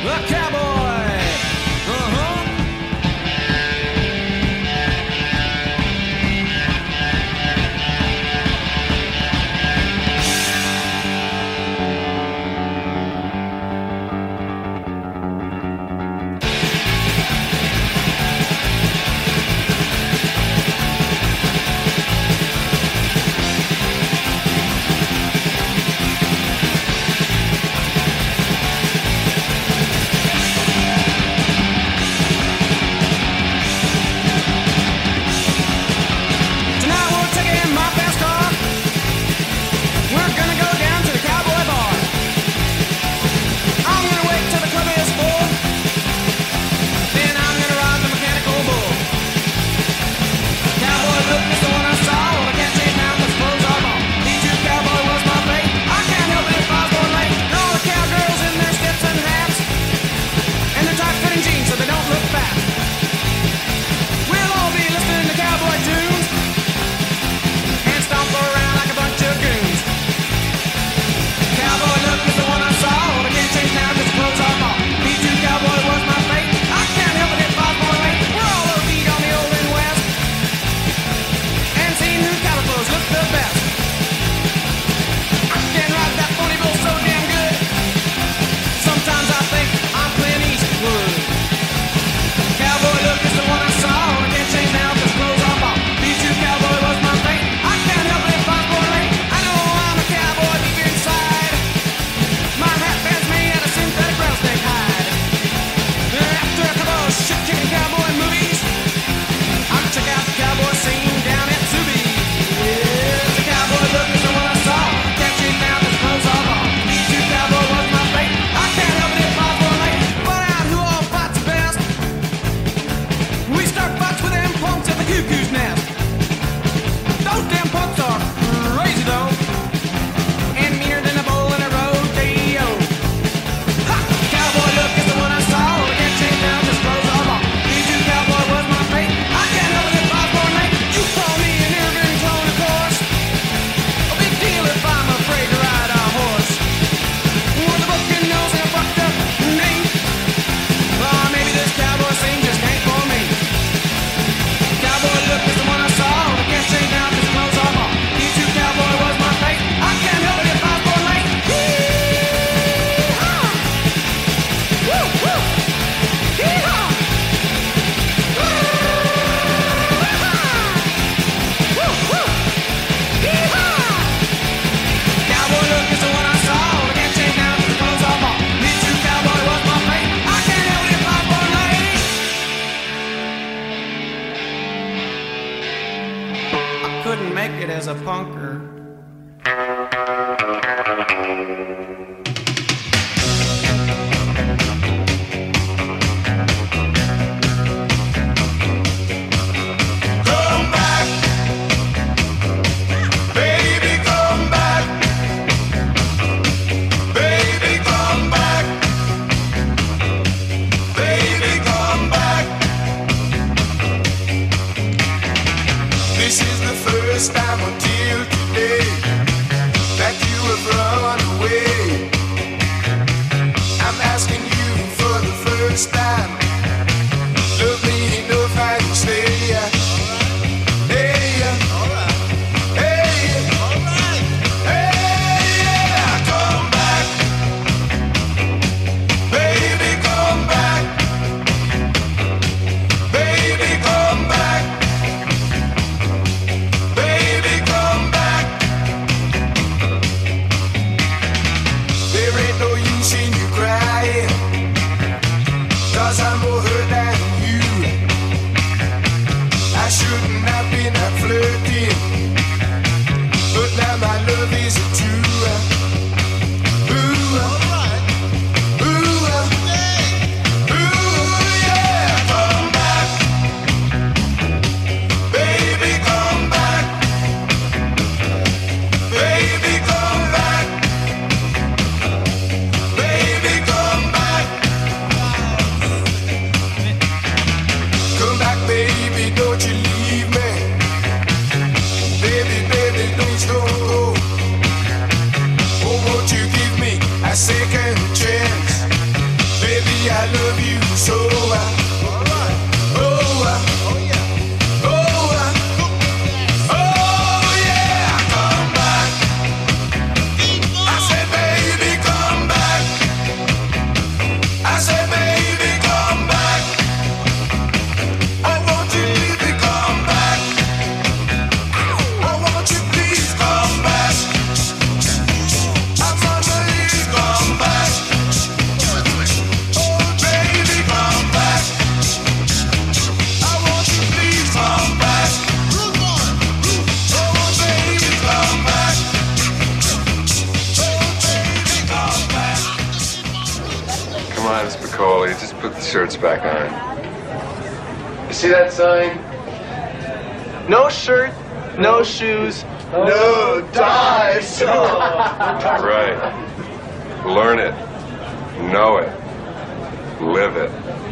[0.04, 1.21] A cowboy!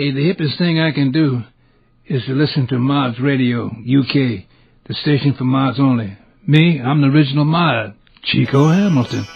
[0.00, 1.42] Hey, the hippest thing I can do
[2.06, 4.46] is to listen to Mods Radio UK,
[4.86, 6.16] the station for mods only.
[6.46, 7.92] Me, I'm the original mod,
[8.22, 9.26] Chico Hamilton.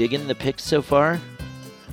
[0.00, 1.20] Digging the picks so far?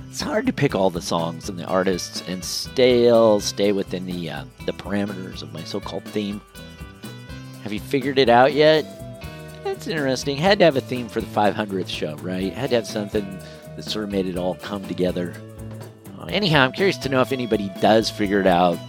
[0.10, 4.30] It's hard to pick all the songs and the artists and still stay within the
[4.30, 6.40] uh, the parameters of my so-called theme.
[7.64, 8.86] Have you figured it out yet?
[9.66, 10.38] That's interesting.
[10.38, 12.54] Had to have a theme for the 500th show, right?
[12.54, 13.40] Had to have something
[13.76, 15.34] that sort of made it all come together.
[16.18, 18.80] Uh, anyhow, I'm curious to know if anybody does figure it out.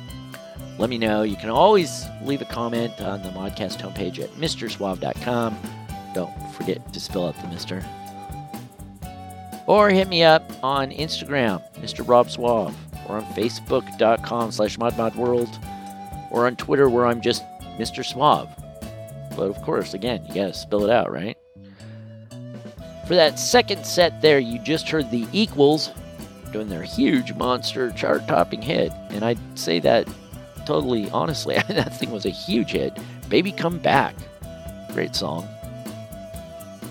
[0.78, 1.24] Let me know.
[1.24, 5.58] You can always leave a comment on the Modcast homepage at MrSuave.com.
[6.14, 7.84] Don't forget to spell out the Mister.
[9.68, 12.08] Or hit me up on Instagram, Mr.
[12.08, 12.74] Rob Suave,
[13.06, 17.44] or on Facebook.com slash ModModWorld, or on Twitter where I'm just
[17.76, 18.02] Mr.
[18.02, 18.48] Suave.
[19.36, 21.36] But of course, again, you gotta spell it out, right?
[23.06, 25.90] For that second set there, you just heard the Equals
[26.50, 28.90] doing their huge monster chart topping hit.
[29.10, 30.08] And I'd say that
[30.64, 32.98] totally honestly, that thing was a huge hit.
[33.28, 34.14] Baby Come Back.
[34.94, 35.46] Great song.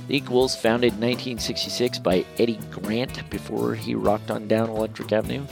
[0.08, 5.46] The Equals, founded in 1966 by Eddie Grant before he rocked on down Electric Avenue.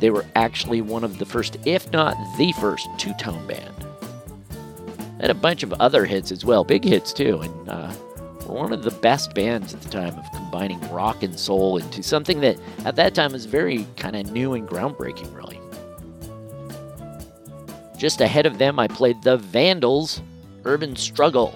[0.00, 3.86] They were actually one of the first, if not the first, two tone band.
[5.20, 7.92] And a bunch of other hits as well, big hits too, and uh,
[8.46, 12.02] were one of the best bands at the time of combining rock and soul into
[12.02, 15.60] something that at that time was very kind of new and groundbreaking, really.
[17.96, 20.22] Just ahead of them, I played the Vandals'
[20.64, 21.54] Urban Struggle.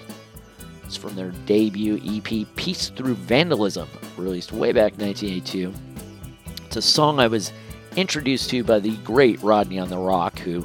[0.87, 5.75] It's from their debut EP, Peace Through Vandalism, released way back in 1982.
[6.65, 7.53] It's a song I was
[7.97, 10.65] introduced to by the great Rodney on the Rock, who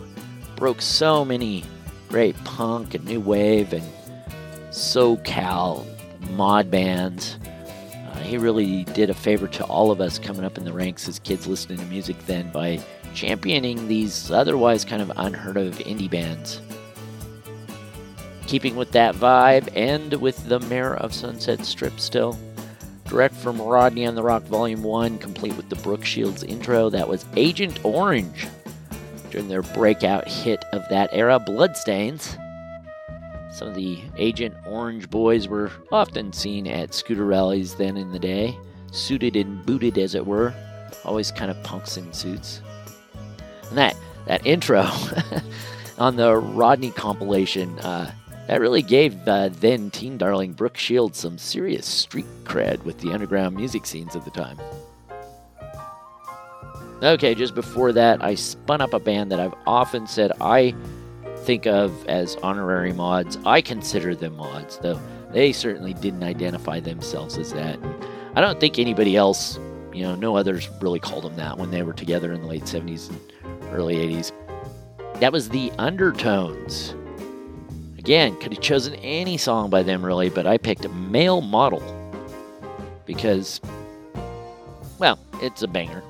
[0.56, 1.64] broke so many
[2.08, 3.84] great punk and new wave and
[4.70, 5.88] SoCal
[6.30, 7.40] mod bands.
[7.44, 11.10] Uh, he really did a favor to all of us coming up in the ranks
[11.10, 12.80] as kids listening to music then by
[13.16, 16.62] championing these otherwise kind of unheard of indie bands.
[18.52, 22.38] Keeping with that vibe and with the Mayor of Sunset Strip still.
[23.06, 27.08] Direct from Rodney on the Rock Volume 1, complete with the Brooke Shields intro, that
[27.08, 28.50] was Agent Orange
[29.30, 32.36] during their breakout hit of that era, Bloodstains.
[33.54, 38.20] Some of the Agent Orange boys were often seen at scooter rallies then in the
[38.20, 38.58] day,
[38.92, 40.54] suited and booted as it were,
[41.06, 42.60] always kind of punks in suits.
[43.70, 43.96] And that,
[44.28, 44.90] that intro
[45.98, 48.12] on the Rodney compilation, uh,
[48.52, 53.14] that really gave uh, then teen darling Brooke Shields some serious street cred with the
[53.14, 54.60] underground music scenes of the time.
[57.02, 60.76] Okay, just before that, I spun up a band that I've often said I
[61.46, 63.38] think of as honorary mods.
[63.46, 65.00] I consider them mods, though
[65.32, 67.80] they certainly didn't identify themselves as that.
[68.36, 69.60] I don't think anybody else,
[69.94, 72.64] you know, no others really called them that when they were together in the late
[72.64, 74.34] 70s and early 80s.
[75.22, 76.96] That was the Undertones.
[78.02, 81.84] Again, could have chosen any song by them really, but I picked a Male Model
[83.06, 83.62] because,
[84.98, 86.02] well, it's a banger.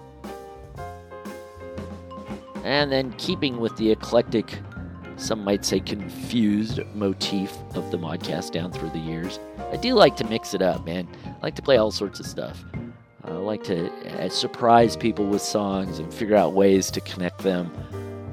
[2.64, 4.58] And then, keeping with the eclectic,
[5.18, 9.42] some might say confused motif of the modcast down through the years,
[9.74, 11.10] I do like to mix it up, man.
[11.26, 12.64] I like to play all sorts of stuff.
[13.26, 17.70] I like to uh, surprise people with songs and figure out ways to connect them.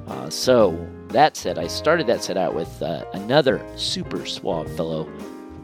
[0.06, 5.10] Uh, so, that said, I started that set out with uh, another super suave fellow,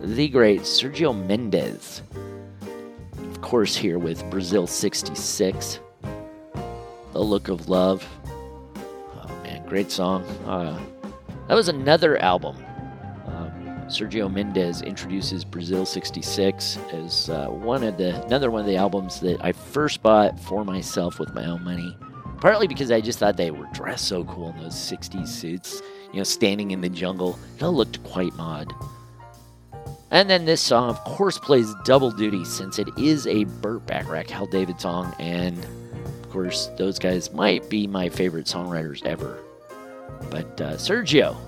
[0.01, 2.03] the great Sergio Mendes.
[3.19, 5.81] Of course, here with Brazil 66,
[7.13, 8.07] The Look of Love.
[8.77, 10.25] Oh man, great song.
[10.47, 10.81] Uh,
[11.49, 12.57] that was another album.
[13.27, 13.53] Um,
[13.89, 19.21] Sergio Mendes introduces Brazil 66 as uh, one of the another one of the albums
[19.21, 21.99] that I first bought for myself with my own money.
[22.45, 25.81] Partly because I just thought they were dressed so cool in those 60s suits,
[26.13, 27.39] you know, standing in the jungle.
[27.57, 28.71] It all looked quite mod.
[30.11, 34.29] And then this song, of course, plays double duty since it is a Burt Bacharach,
[34.29, 39.43] Hal David song, and of course, those guys might be my favorite songwriters ever.
[40.31, 41.39] But uh, Sergio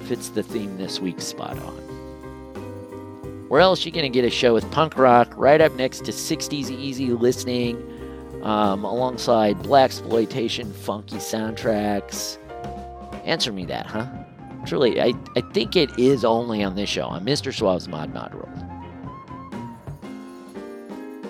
[0.00, 1.76] fits the theme this week spot on.
[3.48, 6.72] Where else you gonna get a show with punk rock right up next to 60s
[6.72, 7.97] easy listening,
[8.42, 12.38] um, alongside blaxploitation, funky soundtracks?
[13.24, 14.06] Answer me that, huh?
[14.66, 17.52] Truly, I, I think it is only on this show, on Mr.
[17.52, 18.48] Suave's Mod Mod World.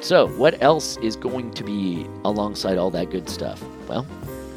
[0.01, 3.63] So, what else is going to be alongside all that good stuff?
[3.89, 4.07] Well,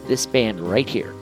[0.08, 1.14] this band right here.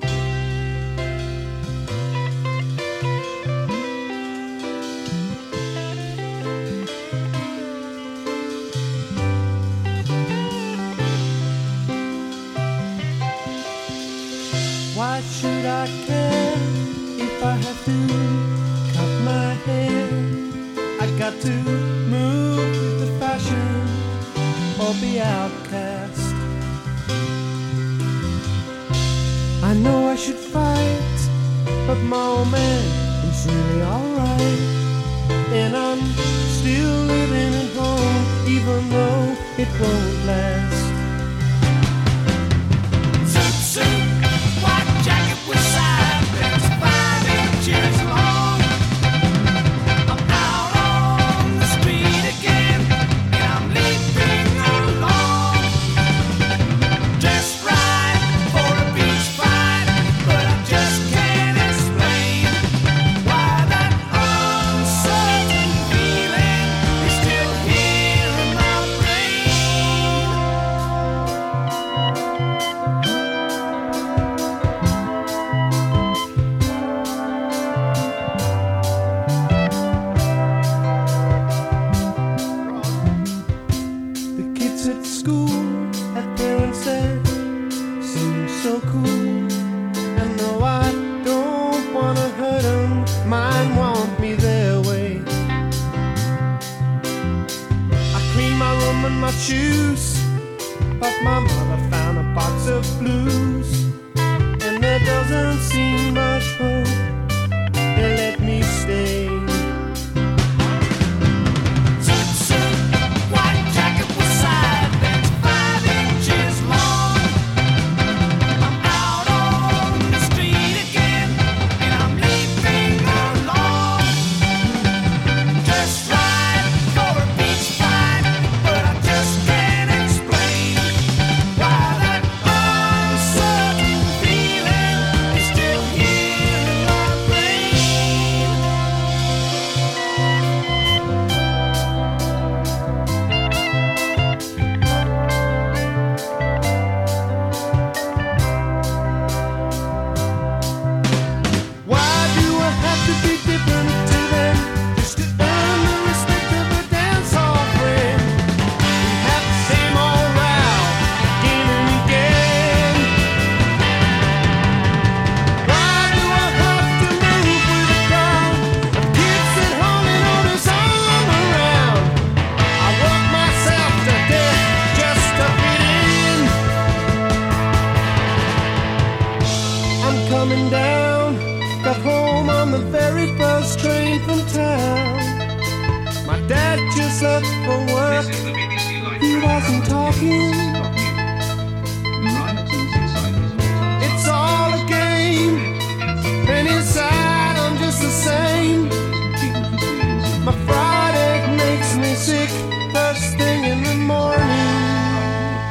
[202.93, 204.39] first thing in the morning.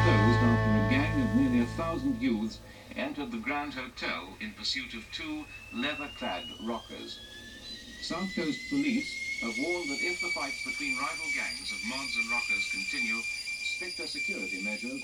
[0.05, 2.59] Closed after a gang of nearly a thousand youths
[2.97, 7.20] entered the Grand Hotel in pursuit of two leather-clad rockers.
[8.01, 12.31] South Coast police have warned that if the fights between rival gangs of mods and
[12.31, 15.03] rockers continue, stricter security measures.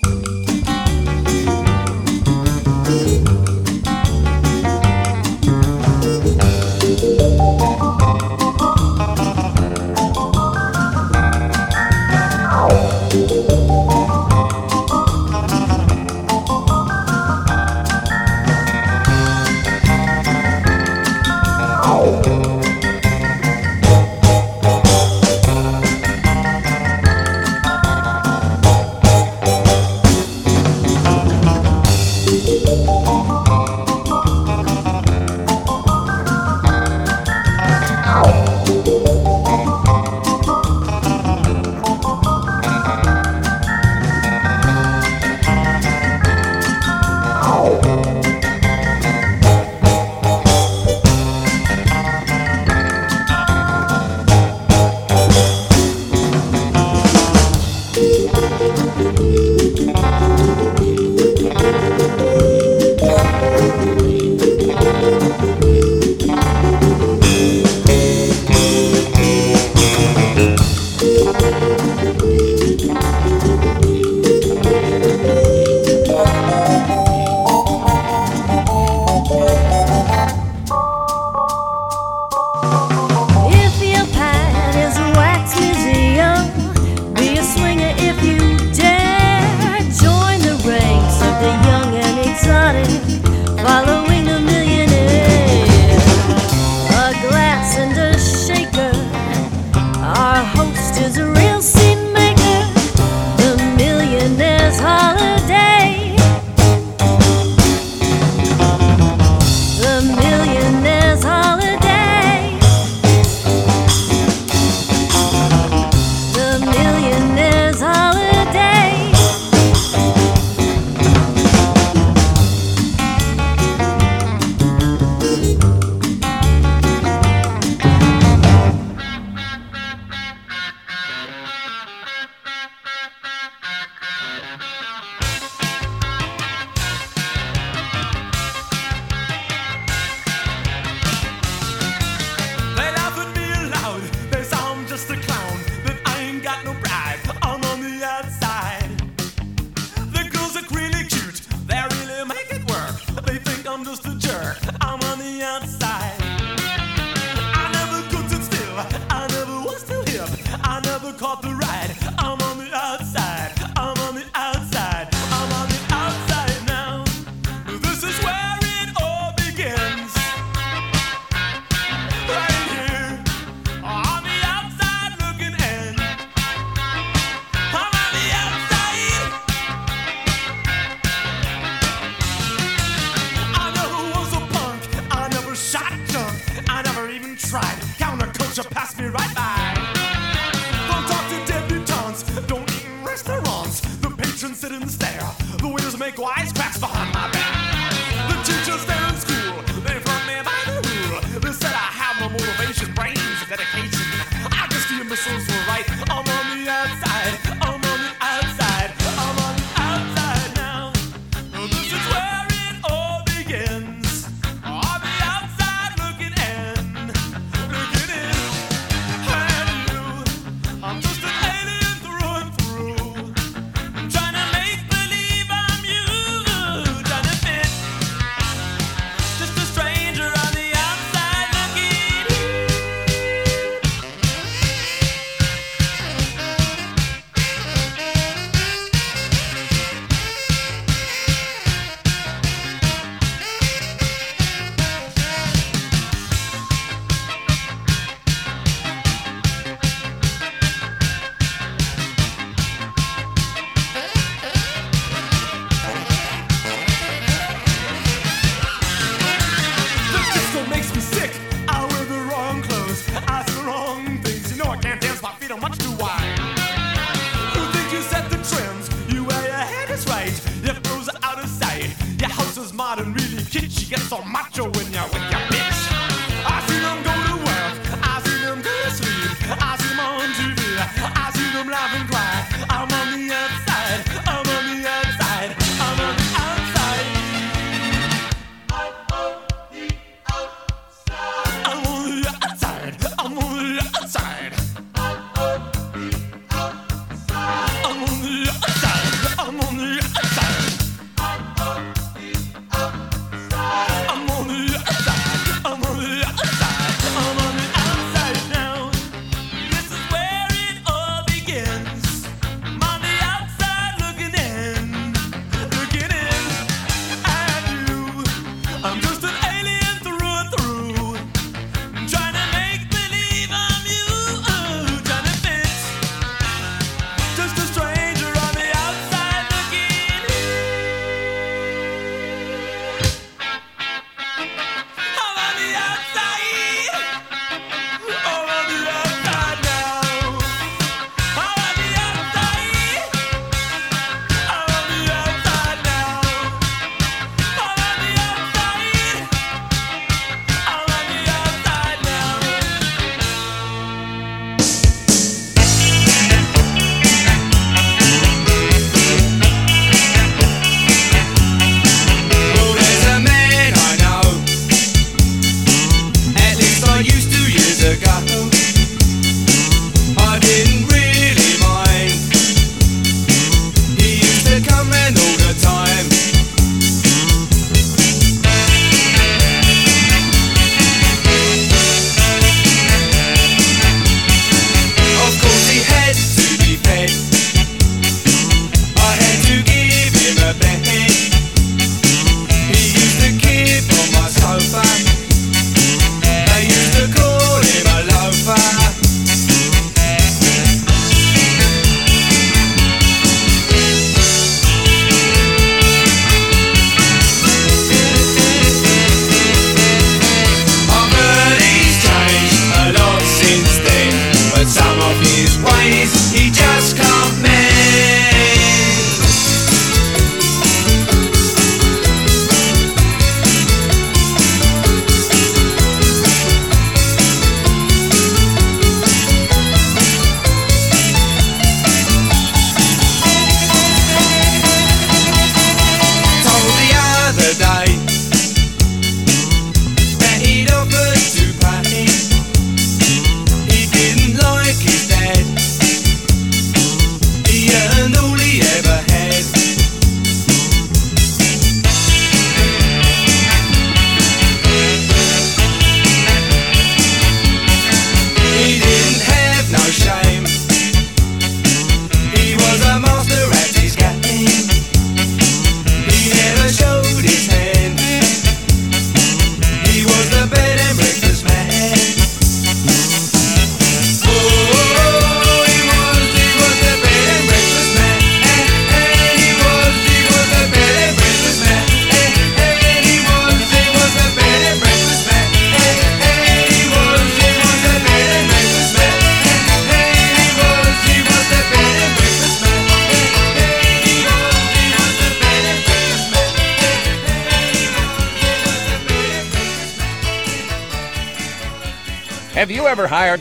[437.53, 437.84] Die.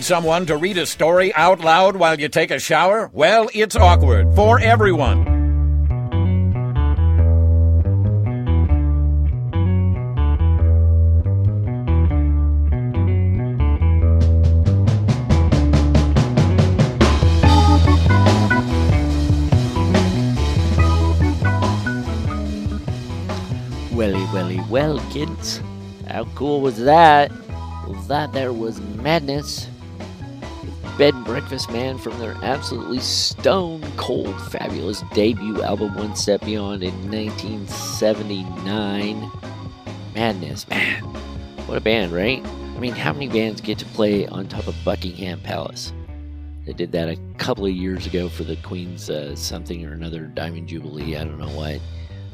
[0.05, 3.11] someone to read a story out loud while you take a shower?
[3.15, 5.25] Well, it's awkward for everyone.
[23.95, 25.63] Welly, welly, well, kids.
[26.09, 27.33] How cool was that?
[27.89, 29.67] Well, that there was madness
[30.99, 36.85] bed and breakfast man from their absolutely stone cold fabulous debut album One Step Beyond
[36.85, 39.31] in 1979.
[40.15, 41.03] Madness, man.
[41.67, 42.45] What a band, right?
[42.45, 45.93] I mean, how many bands get to play on top of Buckingham Palace?
[46.67, 50.27] They did that a couple of years ago for the Queen's uh, something or another
[50.27, 51.81] Diamond Jubilee, I don't know what.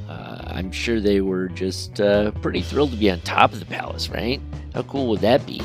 [0.08, 3.66] Uh, I'm sure they were just uh, pretty thrilled to be on top of the
[3.66, 4.40] palace, right?
[4.74, 5.62] How cool would that be?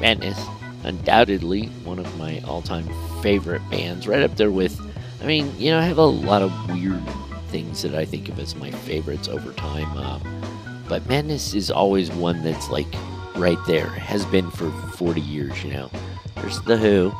[0.00, 0.38] Madness
[0.84, 2.88] undoubtedly one of my all-time
[3.22, 4.78] favorite bands, right up there with.
[5.20, 7.02] I mean, you know, I have a lot of weird
[7.48, 10.42] things that I think of as my favorites over time, um,
[10.88, 12.92] but Madness is always one that's like
[13.36, 15.62] right there, has been for 40 years.
[15.62, 15.90] You know,
[16.36, 17.12] there's the Who,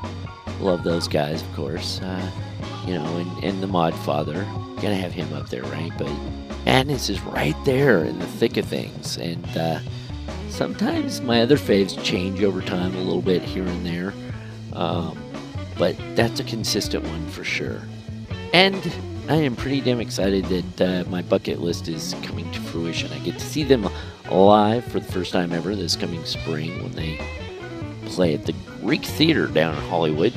[0.60, 2.00] love those guys, of course.
[2.00, 2.30] Uh,
[2.86, 4.42] you know, and, and the Mod Father,
[4.76, 5.92] gotta have him up there, right?
[5.96, 6.10] But
[6.64, 9.46] Madness is right there in the thick of things, and.
[9.56, 9.78] Uh,
[10.52, 14.12] sometimes my other faves change over time a little bit here and there.
[14.74, 15.18] Um,
[15.78, 17.80] but that's a consistent one for sure.
[18.52, 18.92] And
[19.28, 23.10] I am pretty damn excited that uh, my bucket list is coming to fruition.
[23.12, 23.88] I get to see them
[24.30, 27.18] live for the first time ever this coming spring when they
[28.06, 30.34] play at the Greek Theater down in Hollywood.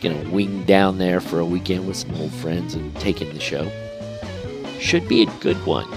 [0.00, 3.70] Gonna wing down there for a weekend with some old friends and taking the show.
[4.78, 5.88] Should be a good one.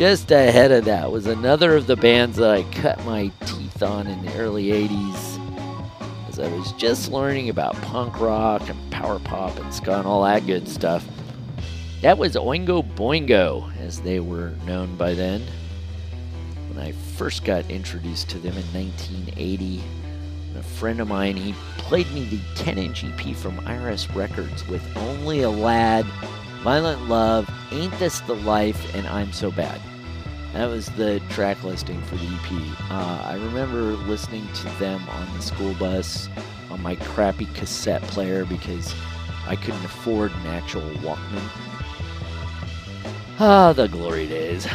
[0.00, 4.06] Just ahead of that was another of the bands that I cut my teeth on
[4.06, 9.58] in the early 80s as I was just learning about punk rock and power pop
[9.58, 11.06] and ska and all that good stuff.
[12.00, 15.42] That was Oingo Boingo, as they were known by then.
[16.70, 19.82] When I first got introduced to them in 1980,
[20.56, 24.96] a friend of mine, he played me the 10 inch EP from IRS Records with
[24.96, 26.06] Only a Lad,
[26.62, 29.78] Violent Love, Ain't This the Life, and I'm So Bad.
[30.52, 32.90] That was the track listing for the EP.
[32.90, 36.28] Uh, I remember listening to them on the school bus
[36.70, 38.94] on my crappy cassette player because
[39.46, 41.48] I couldn't afford an actual Walkman.
[43.38, 44.66] Ah, the glory days.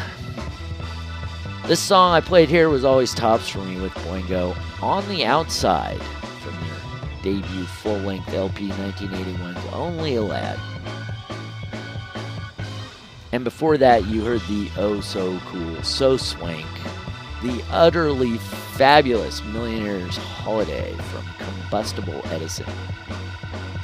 [1.68, 4.56] This song I played here was always tops for me with Boingo.
[4.82, 6.02] On the Outside
[6.42, 10.60] from their debut full length LP 1981's Only a Lad.
[13.36, 16.66] And before that, you heard the oh so cool, so swank,
[17.44, 18.38] the utterly
[18.78, 22.66] fabulous Millionaire's Holiday from Combustible Edison.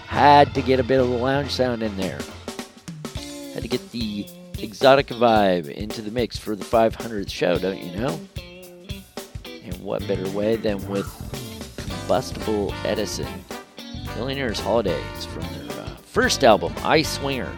[0.08, 2.20] Had to get a bit of the lounge sound in there.
[3.54, 4.26] Had to get the
[4.58, 8.22] exotic vibe into the mix for the 500th show, don't you know?
[9.66, 11.06] And what better way than with
[11.76, 13.28] Combustible Edison?
[14.16, 17.54] Millionaire's Holidays from their uh, first album, I Swinger.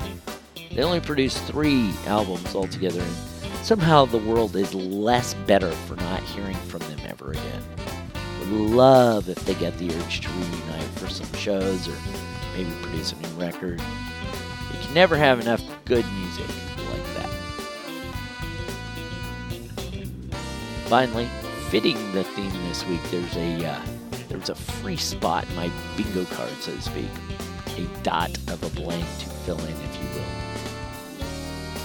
[0.76, 3.16] They only produced three albums altogether, and
[3.64, 7.64] somehow the world is less better for not hearing from them ever again.
[8.40, 11.94] Would love if they get the urge to reunite for some shows or
[12.56, 13.80] maybe produce a new record.
[13.80, 16.48] You can never have enough good music
[16.90, 17.30] like that.
[20.88, 21.30] Finally,
[21.70, 23.82] fitting the theme this week, there's a uh,
[24.28, 27.06] there's a free spot in my bingo card, so to speak,
[27.78, 29.93] a dot of a blank to fill in.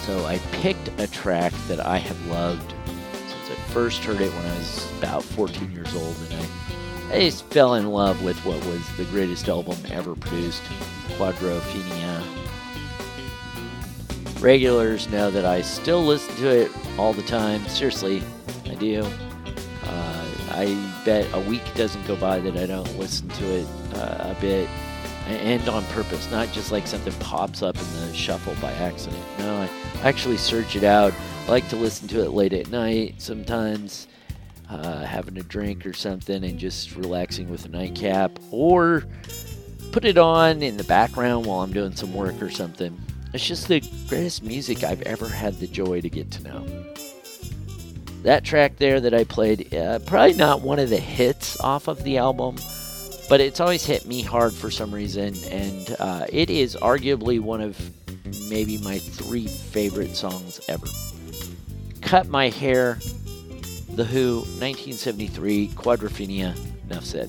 [0.08, 2.72] So I picked a track that I have loved
[3.12, 7.20] since I first heard it when I was about 14 years old, and I, I
[7.20, 10.62] just fell in love with what was the greatest album ever produced,
[11.18, 12.24] Quadrophenia.
[14.40, 17.68] Regulars know that I still listen to it all the time.
[17.68, 18.22] Seriously,
[18.64, 19.02] I do.
[19.84, 23.66] Uh, I bet a week doesn't go by that I don't listen to it
[23.96, 24.70] uh, a bit
[25.28, 29.22] and on purpose, not just like something pops up in the shuffle by accident.
[29.38, 29.68] No, I
[30.02, 31.12] actually search it out.
[31.46, 34.08] I like to listen to it late at night, sometimes
[34.70, 39.04] uh, having a drink or something and just relaxing with a nightcap, or
[39.92, 42.98] put it on in the background while I'm doing some work or something.
[43.34, 46.84] It's just the greatest music I've ever had the joy to get to know.
[48.22, 52.02] That track there that I played, uh, probably not one of the hits off of
[52.04, 52.56] the album
[53.28, 57.60] but it's always hit me hard for some reason, and uh, it is arguably one
[57.60, 57.78] of
[58.48, 60.86] maybe my three favorite songs ever.
[62.00, 62.98] Cut My Hair,
[63.90, 66.56] The Who, 1973, Quadrophenia,
[66.90, 67.28] enough said.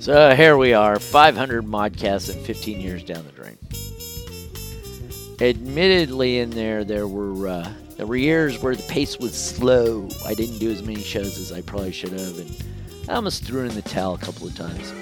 [0.00, 3.58] So here we are, 500 modcasts and 15 years down the drain.
[5.40, 10.08] Admittedly, in there, there were uh, there were years where the pace was slow.
[10.24, 12.50] I didn't do as many shows as I probably should have, and
[13.08, 14.92] I almost threw in the towel a couple of times.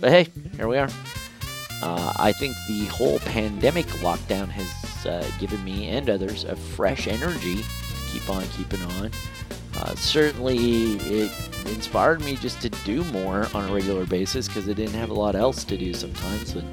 [0.00, 0.88] But hey, here we are.
[1.82, 7.06] Uh, I think the whole pandemic lockdown has uh, given me and others a fresh
[7.08, 9.10] energy to keep on keeping on.
[9.76, 11.30] Uh, certainly, it
[11.66, 15.14] inspired me just to do more on a regular basis because I didn't have a
[15.14, 16.54] lot else to do sometimes.
[16.54, 16.68] And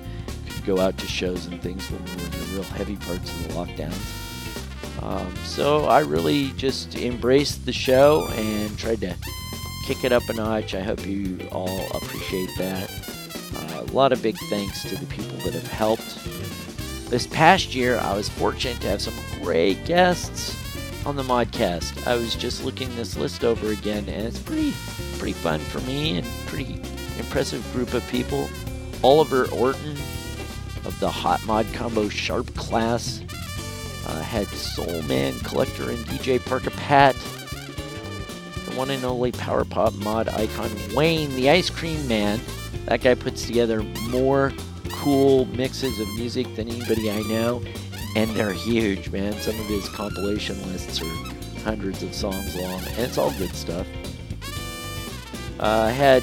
[0.50, 3.30] could go out to shows and things when we were in the real heavy parts
[3.30, 5.04] of the lockdowns.
[5.04, 9.16] Um, so I really just embraced the show and tried to
[9.88, 10.76] kick it up a notch.
[10.76, 12.92] I hope you all appreciate that.
[13.56, 16.20] Uh, a lot of big thanks to the people that have helped.
[17.10, 20.58] This past year, I was fortunate to have some great guests
[21.06, 22.06] on the Modcast.
[22.06, 24.74] I was just looking this list over again, and it's pretty,
[25.20, 26.82] pretty fun for me and pretty
[27.18, 28.50] impressive group of people.
[29.06, 29.94] Oliver Orton
[30.84, 33.22] of the Hot Mod Combo Sharp class.
[34.06, 37.16] Uh, had Soul Man Collector and DJ Parker Pat.
[38.78, 42.40] One and only power pop mod icon Wayne, the Ice Cream Man.
[42.86, 43.82] That guy puts together
[44.12, 44.54] more
[44.92, 47.64] cool mixes of music than anybody I know,
[48.16, 49.34] and they're huge, man.
[49.42, 53.88] Some of his compilation lists are hundreds of songs long, and it's all good stuff.
[55.60, 56.22] Uh, I had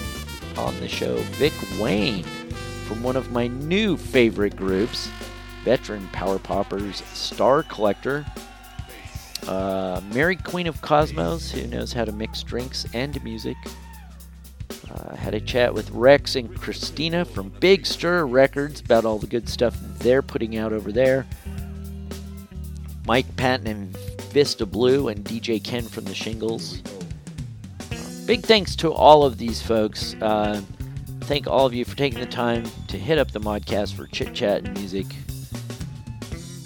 [0.56, 2.22] on the show Vic Wayne
[2.86, 5.10] from one of my new favorite groups,
[5.64, 8.24] veteran power poppers Star Collector.
[9.48, 13.56] Uh, Mary Queen of Cosmos, who knows how to mix drinks and music.
[14.90, 19.26] Uh, had a chat with Rex and Christina from Big Stir Records about all the
[19.26, 21.26] good stuff they're putting out over there.
[23.06, 23.96] Mike Patton and
[24.32, 26.82] Vista Blue and DJ Ken from the Shingles.
[28.26, 30.14] Big thanks to all of these folks.
[30.22, 30.62] Uh,
[31.22, 34.32] thank all of you for taking the time to hit up the modcast for chit
[34.32, 35.06] chat and music.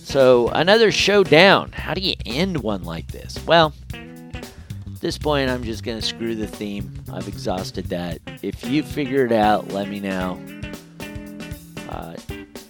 [0.09, 1.70] So, another showdown.
[1.72, 3.39] How do you end one like this?
[3.47, 6.90] Well, at this point, I'm just going to screw the theme.
[7.12, 8.18] I've exhausted that.
[8.40, 10.40] If you figure it out, let me know.
[11.90, 12.16] Uh,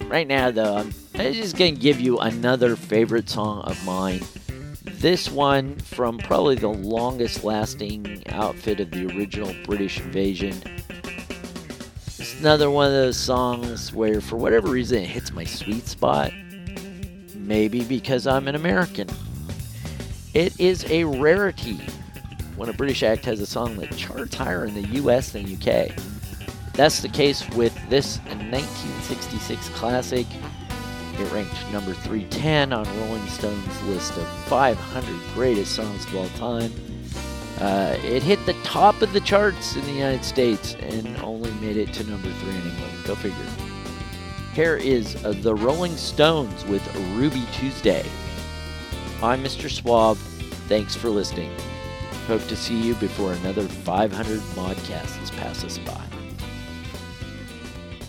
[0.07, 4.19] right now, though, I'm, just going to give you another favorite song of mine.
[4.83, 10.61] This one from probably the longest lasting outfit of the original British invasion.
[12.05, 16.33] It's another one of those songs where, for whatever reason, it hits my sweet spot.
[17.49, 19.07] Maybe because I'm an American.
[20.35, 21.79] It is a rarity
[22.55, 25.89] when a British act has a song that charts higher in the US than UK.
[26.73, 28.19] That's the case with this
[28.51, 30.27] 1966 classic.
[31.17, 36.71] It ranked number 310 on Rolling Stone's list of 500 greatest songs of all time.
[37.59, 41.77] Uh, it hit the top of the charts in the United States and only made
[41.77, 43.05] it to number 3 in England.
[43.05, 43.68] Go figure.
[44.59, 48.03] Here is uh, the Rolling Stones with Ruby Tuesday.
[49.23, 49.71] I'm Mr.
[49.71, 50.17] Suave.
[50.67, 51.49] Thanks for listening.
[52.27, 56.03] Hope to see you before another 500 modcasts pass us by.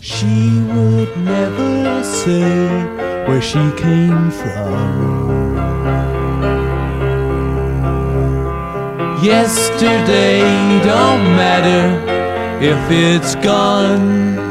[0.01, 0.25] She
[0.73, 2.83] would never say
[3.29, 5.55] where she came from.
[9.23, 10.41] Yesterday
[10.83, 14.50] don't matter if it's gone.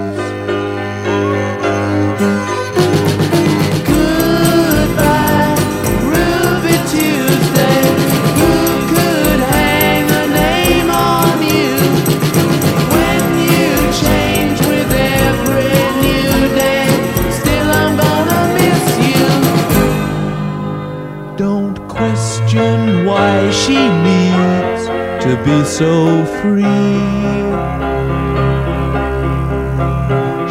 [25.43, 26.61] Be so free.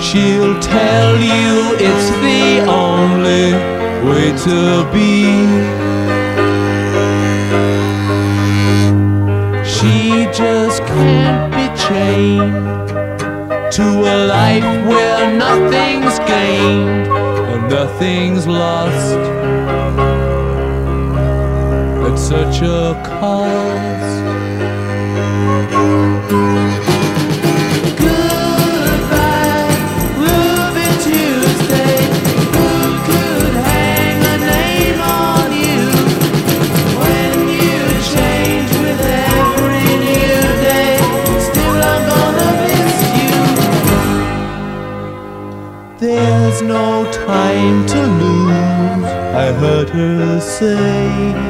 [0.01, 3.53] She'll tell you it's the only
[4.09, 4.59] way to
[4.93, 5.21] be.
[9.65, 12.89] She just can't be chained
[13.73, 17.07] to a life where nothing's gained
[17.53, 19.17] and nothing's lost
[22.07, 24.00] at such a cost.
[45.99, 49.05] There's no time to lose,
[49.35, 51.50] I heard her say.